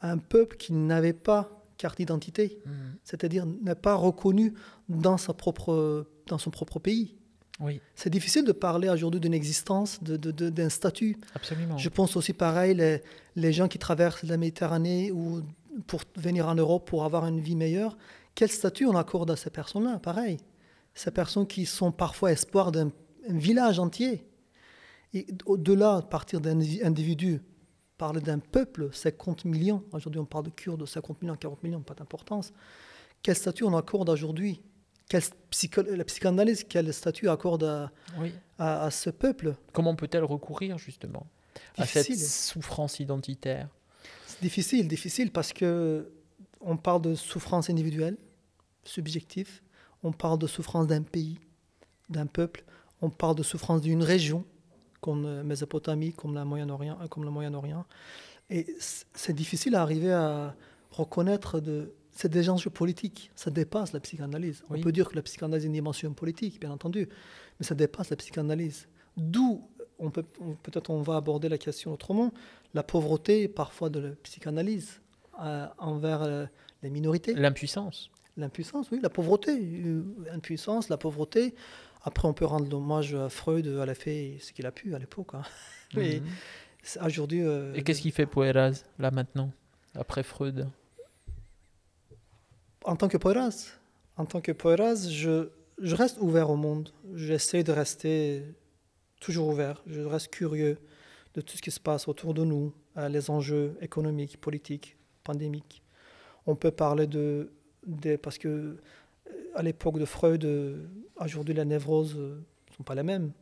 à 0.00 0.10
un 0.10 0.18
peuple 0.18 0.56
qui 0.56 0.72
n'avait 0.72 1.12
pas 1.12 1.64
carte 1.78 1.98
d'identité, 1.98 2.58
mmh. 2.64 2.70
c'est-à-dire 3.04 3.46
n'est 3.46 3.74
pas 3.74 3.94
reconnu 3.94 4.54
dans, 4.88 5.18
sa 5.18 5.34
propre, 5.34 6.06
dans 6.26 6.38
son 6.38 6.50
propre 6.50 6.78
pays. 6.78 7.16
Oui. 7.60 7.80
C'est 7.94 8.10
difficile 8.10 8.44
de 8.44 8.52
parler 8.52 8.88
aujourd'hui 8.88 9.20
d'une 9.20 9.34
existence, 9.34 10.02
d'un 10.02 10.16
de, 10.16 10.30
de, 10.30 10.68
statut. 10.68 11.16
Absolument. 11.34 11.78
Je 11.78 11.88
pense 11.88 12.16
aussi 12.16 12.32
pareil, 12.32 12.74
les, 12.74 13.00
les, 13.34 13.52
gens 13.52 13.68
qui 13.68 13.78
traversent 13.78 14.22
la 14.24 14.36
Méditerranée 14.36 15.10
ou 15.10 15.42
pour 15.86 16.02
venir 16.16 16.48
en 16.48 16.54
Europe 16.54 16.88
pour 16.88 17.04
avoir 17.04 17.26
une 17.26 17.40
vie 17.40 17.56
meilleure, 17.56 17.96
quel 18.34 18.50
statut 18.50 18.86
on 18.86 18.96
accorde 18.96 19.30
à 19.30 19.36
ces 19.36 19.50
personnes-là? 19.50 19.98
Pareil. 19.98 20.38
Ces 20.94 21.10
personnes 21.10 21.46
qui 21.46 21.66
sont 21.66 21.92
parfois 21.92 22.32
espoir 22.32 22.72
d'un 22.72 22.90
village 23.28 23.78
entier. 23.78 24.26
Et 25.14 25.26
au-delà, 25.46 26.02
partir 26.02 26.40
d'un 26.40 26.60
individu 26.82 27.42
parler 27.96 28.20
d'un 28.20 28.38
peuple, 28.38 28.90
50 28.92 29.44
millions. 29.46 29.82
Aujourd'hui, 29.92 30.20
on 30.20 30.26
parle 30.26 30.44
de 30.44 30.50
Kurdes, 30.50 30.86
50 30.86 31.22
millions, 31.22 31.36
40 31.36 31.62
millions, 31.62 31.80
pas 31.80 31.94
d'importance. 31.94 32.52
Quel 33.22 33.34
statut 33.34 33.64
on 33.64 33.76
accorde 33.76 34.08
aujourd'hui? 34.08 34.60
La 35.12 36.04
psychanalyse, 36.04 36.64
quel 36.64 36.92
statut 36.92 37.28
accorde 37.28 37.64
à, 37.64 37.92
à, 38.58 38.90
ce 38.90 39.10
peuple? 39.10 39.54
Comment 39.72 39.94
peut-elle 39.94 40.24
recourir 40.24 40.78
justement 40.78 41.26
à 41.78 41.86
cette 41.86 42.18
souffrance 42.18 42.98
identitaire? 42.98 43.68
C'est 44.36 44.42
difficile, 44.42 44.88
difficile 44.88 45.30
parce 45.30 45.52
que 45.52 46.10
on 46.60 46.76
parle 46.76 47.02
de 47.02 47.14
souffrance 47.14 47.70
individuelle, 47.70 48.16
subjective. 48.84 49.60
On 50.02 50.12
parle 50.12 50.38
de 50.38 50.46
souffrance 50.46 50.86
d'un 50.86 51.02
pays, 51.02 51.38
d'un 52.08 52.26
peuple. 52.26 52.64
On 53.00 53.10
parle 53.10 53.36
de 53.36 53.42
souffrance 53.42 53.80
d'une 53.80 54.02
région 54.02 54.44
comme 55.00 55.42
Mésopotamie, 55.42 56.12
comme 56.12 56.34
le 56.34 56.44
Moyen-Orient, 56.44 56.98
comme 57.08 57.24
le 57.24 57.30
Moyen-Orient. 57.30 57.84
Et 58.50 58.66
c'est 59.14 59.32
difficile 59.32 59.74
à 59.74 59.82
arriver 59.82 60.12
à 60.12 60.54
reconnaître 60.90 61.60
de. 61.60 61.94
C'est 62.10 62.30
des 62.30 62.48
enjeux 62.48 62.70
politiques, 62.70 63.30
ça 63.36 63.50
dépasse 63.50 63.92
la 63.92 64.00
psychanalyse. 64.00 64.64
On 64.70 64.80
peut 64.80 64.92
dire 64.92 65.10
que 65.10 65.16
la 65.16 65.22
psychanalyse 65.22 65.64
est 65.64 65.66
une 65.66 65.74
dimension 65.74 66.14
politique, 66.14 66.58
bien 66.58 66.70
entendu, 66.70 67.08
mais 67.60 67.66
ça 67.66 67.74
dépasse 67.74 68.08
la 68.08 68.16
psychanalyse. 68.16 68.88
D'où, 69.18 69.68
on 69.98 70.10
peut, 70.10 70.24
peut-être 70.62 70.90
on 70.90 71.02
va 71.02 71.16
aborder 71.16 71.48
la 71.48 71.58
question 71.58 71.92
autrement, 71.92 72.32
la 72.74 72.82
pauvreté 72.82 73.48
parfois 73.48 73.90
de 73.90 74.00
la 74.00 74.10
psychanalyse 74.22 75.00
euh, 75.42 75.66
envers 75.78 76.22
euh, 76.22 76.46
les 76.82 76.90
minorités. 76.90 77.34
L'impuissance. 77.34 78.10
L'impuissance, 78.36 78.90
oui, 78.90 79.00
la 79.02 79.08
pauvreté, 79.08 79.58
l'impuissance, 80.30 80.90
la 80.90 80.98
pauvreté. 80.98 81.54
Après, 82.02 82.28
on 82.28 82.34
peut 82.34 82.44
rendre 82.44 82.76
hommage 82.76 83.14
à 83.14 83.30
Freud, 83.30 83.66
à 83.66 83.86
la 83.86 83.94
fait 83.94 84.36
ce 84.40 84.52
qu'il 84.52 84.66
a 84.66 84.72
pu 84.72 84.94
à 84.94 84.98
l'époque. 84.98 85.34
Hein. 85.34 85.42
Mais 85.94 86.20
mhm. 86.20 87.06
aujourd'hui. 87.06 87.42
Euh, 87.42 87.72
Et 87.74 87.82
qu'est-ce 87.82 88.02
qu'il 88.02 88.12
fait 88.12 88.26
Poeras, 88.26 88.84
là 88.98 89.10
maintenant, 89.10 89.50
après 89.94 90.22
Freud? 90.22 90.68
En 92.84 92.94
tant 92.96 93.08
que 93.08 93.16
Poeras, 93.16 93.72
en 94.16 94.26
tant 94.26 94.40
que 94.40 94.52
Poeras, 94.52 95.08
je, 95.08 95.48
je 95.80 95.96
reste 95.96 96.18
ouvert 96.20 96.50
au 96.50 96.56
monde. 96.56 96.90
J'essaie 97.14 97.64
de 97.64 97.72
rester 97.72 98.44
toujours 99.20 99.48
ouvert. 99.48 99.82
Je 99.86 100.00
reste 100.00 100.28
curieux 100.28 100.78
de 101.34 101.40
tout 101.40 101.56
ce 101.56 101.62
qui 101.62 101.70
se 101.70 101.80
passe 101.80 102.08
autour 102.08 102.34
de 102.34 102.44
nous, 102.44 102.72
les 102.96 103.30
enjeux 103.30 103.76
économiques, 103.80 104.40
politiques, 104.40 104.96
pandémiques. 105.22 105.82
On 106.46 106.54
peut 106.54 106.70
parler 106.70 107.06
de, 107.06 107.50
parce 108.22 108.38
que 108.38 108.78
à 109.54 109.62
l'époque 109.62 109.98
de 109.98 110.04
Freud, 110.04 110.44
euh, 110.44 110.86
aujourd'hui, 111.16 111.54
les 111.54 111.64
névroses 111.64 112.14
ne 112.14 112.20
euh, 112.20 112.40
sont 112.76 112.82
pas 112.82 112.94
les 112.94 113.02
mêmes. 113.02 113.32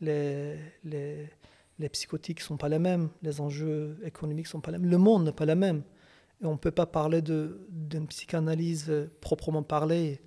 Les, 0.00 0.56
les, 0.84 1.88
psychotiques 1.88 2.40
ne 2.40 2.44
sont 2.44 2.56
pas 2.56 2.68
les 2.68 2.78
mêmes. 2.78 3.08
Les 3.22 3.40
enjeux 3.40 3.96
économiques 4.04 4.46
ne 4.46 4.50
sont 4.50 4.60
pas 4.60 4.72
les 4.72 4.78
mêmes. 4.78 4.90
Le 4.90 4.98
monde 4.98 5.24
n'est 5.24 5.32
pas 5.32 5.46
le 5.46 5.54
même. 5.54 5.82
Et 6.42 6.46
on 6.46 6.52
ne 6.52 6.58
peut 6.58 6.72
pas 6.72 6.86
parler 6.86 7.22
d'une 7.22 8.06
psychanalyse 8.08 8.86
euh, 8.88 9.10
proprement 9.20 9.62
parlée, 9.62 10.20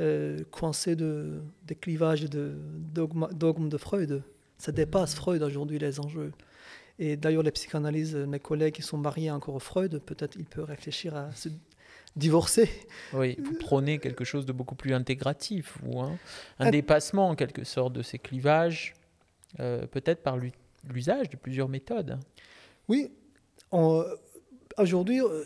euh, 0.00 0.38
coincée 0.50 0.96
de, 0.96 1.42
des 1.64 1.74
clivages 1.74 2.24
et 2.24 2.28
de 2.28 2.54
dogmes 2.94 3.68
de 3.68 3.76
Freud. 3.76 4.22
Ça 4.58 4.72
dépasse 4.72 5.14
Freud 5.14 5.42
aujourd'hui, 5.42 5.78
les 5.78 6.00
enjeux. 6.00 6.32
Et 6.98 7.16
d'ailleurs, 7.16 7.42
les 7.42 7.50
psychanalyses, 7.50 8.14
mes 8.14 8.38
collègues 8.38 8.74
qui 8.74 8.82
sont 8.82 8.98
mariés 8.98 9.30
encore 9.30 9.54
au 9.54 9.60
Freud, 9.60 10.00
peut-être 10.04 10.36
ils 10.38 10.44
peuvent 10.44 10.66
réfléchir 10.66 11.16
à 11.16 11.32
ce 11.32 11.48
divorcer. 12.16 12.68
Oui, 13.12 13.36
vous 13.42 13.54
prônez 13.54 13.98
quelque 13.98 14.24
chose 14.24 14.46
de 14.46 14.52
beaucoup 14.52 14.74
plus 14.74 14.92
intégratif, 14.94 15.78
ou 15.84 16.00
hein, 16.00 16.18
un 16.58 16.70
dépassement 16.70 17.30
en 17.30 17.34
quelque 17.34 17.64
sorte 17.64 17.92
de 17.92 18.02
ces 18.02 18.18
clivages, 18.18 18.94
euh, 19.60 19.86
peut-être 19.86 20.22
par 20.22 20.38
l'usage 20.88 21.30
de 21.30 21.36
plusieurs 21.36 21.68
méthodes. 21.68 22.18
Oui, 22.88 23.10
aujourd'hui, 24.78 25.20
euh, 25.20 25.44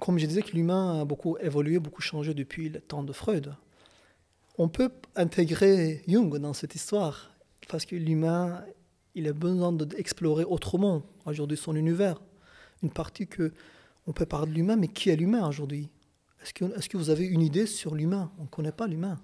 comme 0.00 0.18
je 0.18 0.26
disais 0.26 0.42
que 0.42 0.52
l'humain 0.52 1.00
a 1.00 1.04
beaucoup 1.04 1.36
évolué, 1.38 1.78
beaucoup 1.78 2.02
changé 2.02 2.34
depuis 2.34 2.68
le 2.68 2.80
temps 2.80 3.02
de 3.02 3.12
Freud. 3.12 3.54
On 4.56 4.68
peut 4.68 4.90
intégrer 5.16 6.02
Jung 6.08 6.36
dans 6.38 6.52
cette 6.52 6.74
histoire, 6.74 7.30
parce 7.68 7.84
que 7.84 7.96
l'humain, 7.96 8.64
il 9.14 9.28
a 9.28 9.32
besoin 9.32 9.72
d'explorer 9.72 10.44
autrement 10.44 11.02
aujourd'hui 11.26 11.56
son 11.56 11.74
univers. 11.76 12.20
Une 12.82 12.90
partie 12.90 13.26
que 13.26 13.52
on 14.06 14.12
peut 14.12 14.26
parler 14.26 14.50
de 14.50 14.56
l'humain, 14.56 14.76
mais 14.76 14.88
qui 14.88 15.10
est 15.10 15.16
l'humain 15.16 15.46
aujourd'hui? 15.46 15.90
Est-ce 16.42 16.54
que, 16.54 16.64
est 16.64 16.88
que 16.88 16.96
vous 16.96 17.10
avez 17.10 17.26
une 17.26 17.42
idée 17.42 17.66
sur 17.66 17.94
l'humain? 17.94 18.32
On 18.38 18.44
ne 18.44 18.48
connaît 18.48 18.72
pas 18.72 18.86
l'humain. 18.86 19.20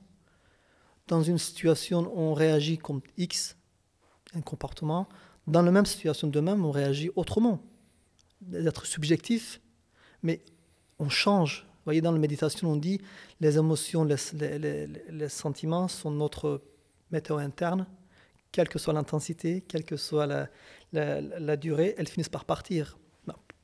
Dans 1.09 1.23
une 1.23 1.39
situation, 1.39 2.13
on 2.15 2.35
réagit 2.35 2.79
comme 2.79 3.01
X, 3.17 3.57
un 4.35 4.41
comportement. 4.41 5.09
Dans 5.47 5.63
la 5.63 5.71
même 5.71 5.87
situation 5.87 6.29
de 6.29 6.41
même, 6.41 6.65
on 6.65 6.71
réagit 6.71 7.11
autrement. 7.17 7.63
D'être 8.41 8.85
subjectif, 8.85 9.61
mais 10.23 10.43
on 11.05 11.09
change. 11.09 11.67
Vous 11.67 11.90
voyez, 11.90 12.01
dans 12.01 12.12
la 12.12 12.19
méditation, 12.19 12.71
on 12.71 12.77
dit 12.77 13.01
les 13.40 13.59
émotions, 13.59 14.05
les, 14.05 15.29
sentiments 15.29 15.88
sont 15.88 16.11
notre 16.11 16.62
météo 17.11 17.37
interne. 17.37 17.87
Quelle 18.53 18.69
que 18.69 18.79
soit 18.79 18.95
l'intensité, 18.95 19.62
quelle 19.67 19.85
que 19.85 19.97
soit 19.97 20.27
la, 20.93 21.57
durée, 21.57 21.95
elles 21.99 22.09
finissent 22.09 22.29
par 22.29 22.45
partir 22.45 22.99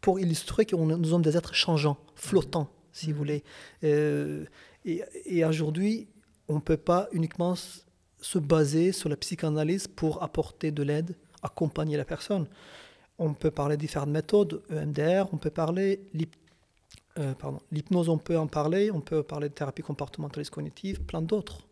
pour 0.00 0.18
illustrer 0.18 0.64
que 0.64 0.74
nous 0.76 1.04
sommes 1.04 1.22
des 1.22 1.36
êtres 1.36 1.54
changeants, 1.54 1.98
flottants. 2.14 2.70
si 2.92 3.12
vous 3.12 3.18
voulez. 3.18 3.44
Euh, 3.84 4.46
et 4.86 5.02
et 5.26 5.44
aujourd'hui, 5.44 6.08
on 6.48 6.54
ne 6.54 6.60
peut 6.60 6.78
pas 6.78 7.08
uniquement 7.12 7.54
se 7.54 8.38
baser 8.38 8.92
sur 8.92 9.08
la 9.10 9.16
psychanalyse 9.16 9.88
pour 9.88 10.22
apporter 10.22 10.72
de 10.72 10.82
l'aide, 10.82 11.16
accompagner 11.42 11.98
la 11.98 12.06
personne. 12.06 12.48
On 13.18 13.34
peut 13.34 13.50
parler 13.50 13.76
de 13.76 13.80
différentes 13.82 14.08
méthodes, 14.08 14.62
EMDR, 14.70 15.28
on 15.32 15.36
peut 15.36 15.50
parler 15.50 16.00
euh, 17.18 17.34
l'hypnose, 17.72 18.08
on 18.08 18.18
peut 18.18 18.38
en 18.38 18.46
parler, 18.46 18.90
on 18.90 19.00
peut 19.00 19.22
parler 19.22 19.48
de 19.48 19.54
thérapie 19.54 19.82
comportementaliste 19.82 20.52
cognitive, 20.52 21.00
plein 21.02 21.22
d'autres. 21.22 21.66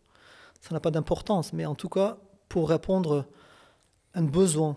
Ça 0.60 0.74
n'a 0.74 0.80
pas 0.80 0.90
d'importance, 0.90 1.52
mais 1.52 1.66
en 1.66 1.74
tout 1.74 1.88
cas, 1.88 2.18
pour 2.48 2.68
répondre 2.68 3.26
à 4.14 4.18
un 4.18 4.24
besoin 4.24 4.76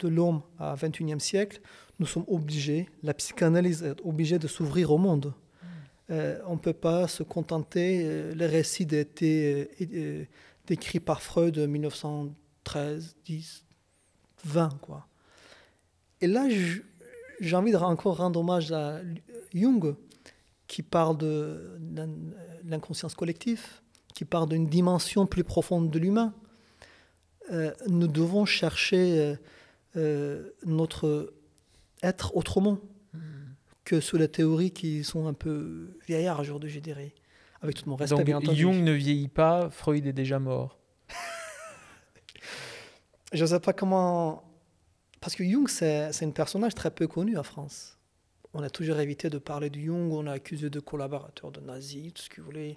de 0.00 0.08
l'homme 0.08 0.42
à 0.58 0.74
21e 0.74 1.18
siècle, 1.18 1.60
nous 1.98 2.06
sommes 2.06 2.24
obligés, 2.28 2.88
la 3.02 3.14
psychanalyse 3.14 3.82
est 3.82 4.00
obligée 4.04 4.38
de 4.38 4.48
s'ouvrir 4.48 4.90
au 4.92 4.98
monde. 4.98 5.32
Euh, 6.10 6.38
on 6.46 6.54
ne 6.54 6.58
peut 6.58 6.74
pas 6.74 7.08
se 7.08 7.22
contenter, 7.22 8.02
euh, 8.04 8.34
les 8.34 8.46
récits 8.46 8.88
étaient 8.90 9.70
euh, 9.80 10.24
décrits 10.66 11.00
par 11.00 11.22
Freud 11.22 11.58
en 11.58 11.66
1913, 11.66 13.16
10, 13.24 13.64
20, 14.44 14.80
quoi. 14.80 15.06
Et 16.20 16.26
là, 16.26 16.48
j'ai 17.40 17.56
envie 17.56 17.72
de 17.72 17.76
encore 17.76 18.16
rendre 18.18 18.40
hommage 18.40 18.72
à 18.72 19.00
Jung, 19.52 19.94
qui 20.66 20.82
parle 20.82 21.18
de 21.18 21.78
l'in- 21.94 22.08
l'inconscience 22.64 23.14
collective, 23.14 23.62
qui 24.14 24.24
parle 24.24 24.48
d'une 24.48 24.66
dimension 24.68 25.26
plus 25.26 25.44
profonde 25.44 25.90
de 25.90 25.98
l'humain. 25.98 26.32
Euh, 27.52 27.72
nous 27.88 28.08
devons 28.08 28.46
chercher 28.46 29.18
euh, 29.18 29.36
euh, 29.96 30.50
notre 30.64 31.34
être 32.02 32.34
autrement 32.36 32.78
que 33.84 34.00
sous 34.00 34.16
les 34.16 34.28
théories 34.28 34.70
qui 34.70 35.04
sont 35.04 35.26
un 35.26 35.34
peu 35.34 35.98
vieillards 36.06 36.40
aujourd'hui, 36.40 36.70
je 36.70 36.80
dirais. 36.80 37.12
Avec 37.60 37.76
tout 37.76 37.88
mon 37.88 37.96
respect, 37.96 38.16
Donc 38.16 38.24
bien 38.24 38.38
entendu. 38.38 38.56
Jung 38.62 38.82
ne 38.82 38.92
vieillit 38.92 39.28
pas, 39.28 39.68
Freud 39.70 40.06
est 40.06 40.12
déjà 40.14 40.38
mort. 40.38 40.78
Je 43.32 43.42
ne 43.42 43.46
sais 43.46 43.60
pas 43.60 43.72
comment. 43.72 44.42
Parce 45.24 45.36
que 45.36 45.42
Jung, 45.42 45.66
c'est 45.70 46.22
un 46.22 46.30
personnage 46.32 46.74
très 46.74 46.90
peu 46.90 47.06
connu 47.06 47.38
en 47.38 47.42
France. 47.42 47.96
On 48.52 48.62
a 48.62 48.68
toujours 48.68 48.98
évité 48.98 49.30
de 49.30 49.38
parler 49.38 49.70
de 49.70 49.80
Jung, 49.80 50.12
on 50.12 50.20
l'a 50.20 50.32
accusé 50.32 50.68
de 50.68 50.80
collaborateur 50.80 51.50
de 51.50 51.60
nazis, 51.60 52.12
tout 52.12 52.20
ce 52.20 52.28
que 52.28 52.42
vous 52.42 52.48
voulez. 52.48 52.76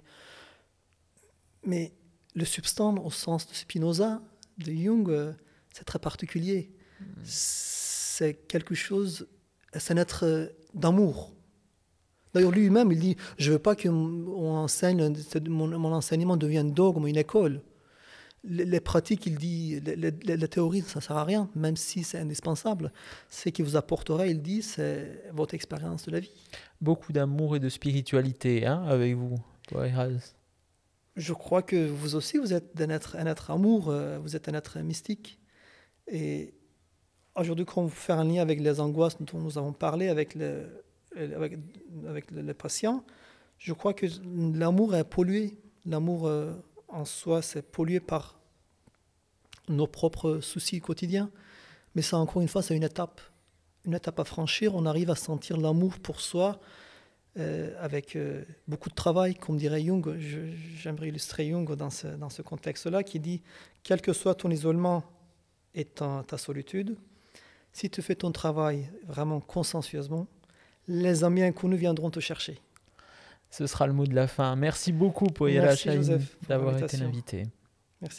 Mais 1.62 1.92
le 2.34 2.46
substance, 2.46 2.98
au 3.04 3.10
sens 3.10 3.46
de 3.46 3.52
Spinoza, 3.52 4.22
de 4.56 4.72
Jung, 4.72 5.10
euh, 5.10 5.34
c'est 5.74 5.84
très 5.84 5.98
particulier. 5.98 6.72
C'est 7.22 8.32
quelque 8.48 8.74
chose, 8.74 9.28
c'est 9.74 9.92
un 9.92 9.98
être 9.98 10.24
euh, 10.24 10.46
d'amour. 10.72 11.34
D'ailleurs, 12.32 12.52
lui-même, 12.52 12.90
il 12.92 12.98
dit 12.98 13.16
Je 13.36 13.50
ne 13.50 13.56
veux 13.56 13.62
pas 13.62 13.76
que 13.76 13.90
mon, 13.90 14.08
mon 14.08 15.92
enseignement 15.92 16.38
devienne 16.38 16.72
dogme, 16.72 17.06
une 17.08 17.18
école. 17.18 17.60
Les, 18.50 18.80
pratiques, 18.80 19.26
il 19.26 19.36
dit, 19.36 19.78
les, 19.80 19.94
les- 19.96 20.36
les 20.36 20.48
théories, 20.48 20.80
ça 20.82 21.00
ne 21.00 21.02
sert 21.02 21.16
à 21.16 21.24
rien, 21.24 21.50
même 21.54 21.76
si 21.76 22.02
c'est 22.02 22.18
indispensable. 22.18 22.92
Ce 23.28 23.50
qui 23.50 23.60
vous 23.62 23.76
apportera, 23.76 24.26
il 24.26 24.40
dit, 24.40 24.62
c'est 24.62 25.24
votre 25.32 25.54
expérience 25.54 26.06
de 26.06 26.12
la 26.12 26.20
vie. 26.20 26.32
Beaucoup 26.80 27.12
d'amour 27.12 27.56
et 27.56 27.60
de 27.60 27.68
spiritualité 27.68 28.64
hein, 28.66 28.82
avec 28.88 29.14
vous, 29.16 29.36
toi 29.68 29.86
et 29.86 29.92
Haz. 29.92 30.34
Je 31.16 31.32
crois 31.34 31.62
que 31.62 31.86
vous 31.88 32.14
aussi, 32.14 32.38
vous 32.38 32.52
êtes 32.54 32.80
un 32.80 32.88
être, 32.90 33.16
un 33.16 33.26
être 33.26 33.50
amour, 33.50 33.90
euh, 33.90 34.18
vous 34.18 34.34
êtes 34.34 34.48
un 34.48 34.54
être 34.54 34.78
mystique. 34.78 35.38
Et 36.06 36.54
aujourd'hui, 37.36 37.66
quand 37.66 37.82
vous 37.82 37.88
faites 37.90 38.16
un 38.16 38.24
lien 38.24 38.40
avec 38.40 38.60
les 38.60 38.80
angoisses 38.80 39.20
dont 39.20 39.38
nous 39.40 39.58
avons 39.58 39.72
parlé 39.74 40.08
avec, 40.08 40.34
le, 40.34 40.84
avec, 41.14 41.58
avec 42.08 42.30
le, 42.30 42.40
le 42.42 42.54
patient, 42.54 43.04
je 43.58 43.72
crois 43.74 43.92
que 43.92 44.06
l'amour 44.54 44.94
est 44.94 45.04
pollué. 45.04 45.58
L'amour 45.84 46.28
euh, 46.28 46.54
en 46.86 47.04
soi, 47.04 47.42
c'est 47.42 47.62
pollué 47.62 48.00
par 48.00 48.37
nos 49.68 49.86
propres 49.86 50.40
soucis 50.40 50.80
quotidiens. 50.80 51.30
Mais 51.94 52.02
ça, 52.02 52.16
encore 52.18 52.42
une 52.42 52.48
fois, 52.48 52.62
c'est 52.62 52.76
une 52.76 52.82
étape. 52.84 53.20
Une 53.84 53.94
étape 53.94 54.18
à 54.20 54.24
franchir. 54.24 54.74
On 54.74 54.84
arrive 54.86 55.10
à 55.10 55.14
sentir 55.14 55.56
l'amour 55.56 55.98
pour 56.00 56.20
soi 56.20 56.60
euh, 57.38 57.72
avec 57.80 58.16
euh, 58.16 58.44
beaucoup 58.66 58.88
de 58.90 58.94
travail, 58.94 59.34
comme 59.34 59.56
dirait 59.56 59.82
Jung. 59.82 60.16
Je- 60.18 60.52
J'aimerais 60.76 61.08
illustrer 61.08 61.48
Jung 61.48 61.74
dans 61.76 61.90
ce, 61.90 62.08
dans 62.08 62.30
ce 62.30 62.42
contexte-là, 62.42 63.02
qui 63.02 63.20
dit 63.20 63.42
quel 63.82 64.00
que 64.00 64.12
soit 64.12 64.34
ton 64.34 64.50
isolement 64.50 65.04
et 65.74 65.84
ta, 65.84 66.24
ta 66.26 66.36
solitude, 66.38 66.96
si 67.72 67.88
tu 67.90 68.02
fais 68.02 68.14
ton 68.16 68.32
travail 68.32 68.90
vraiment 69.06 69.40
consciencieusement, 69.40 70.26
les 70.88 71.22
amis 71.24 71.42
inconnus 71.42 71.78
viendront 71.78 72.10
te 72.10 72.18
chercher. 72.20 72.58
Ce 73.50 73.66
sera 73.66 73.86
le 73.86 73.92
mot 73.92 74.06
de 74.06 74.14
la 74.14 74.26
fin. 74.26 74.56
Merci 74.56 74.92
beaucoup, 74.92 75.26
Poyera 75.26 75.68
d'avoir 76.48 76.74
été 76.84 76.96
l'invité. 77.04 77.46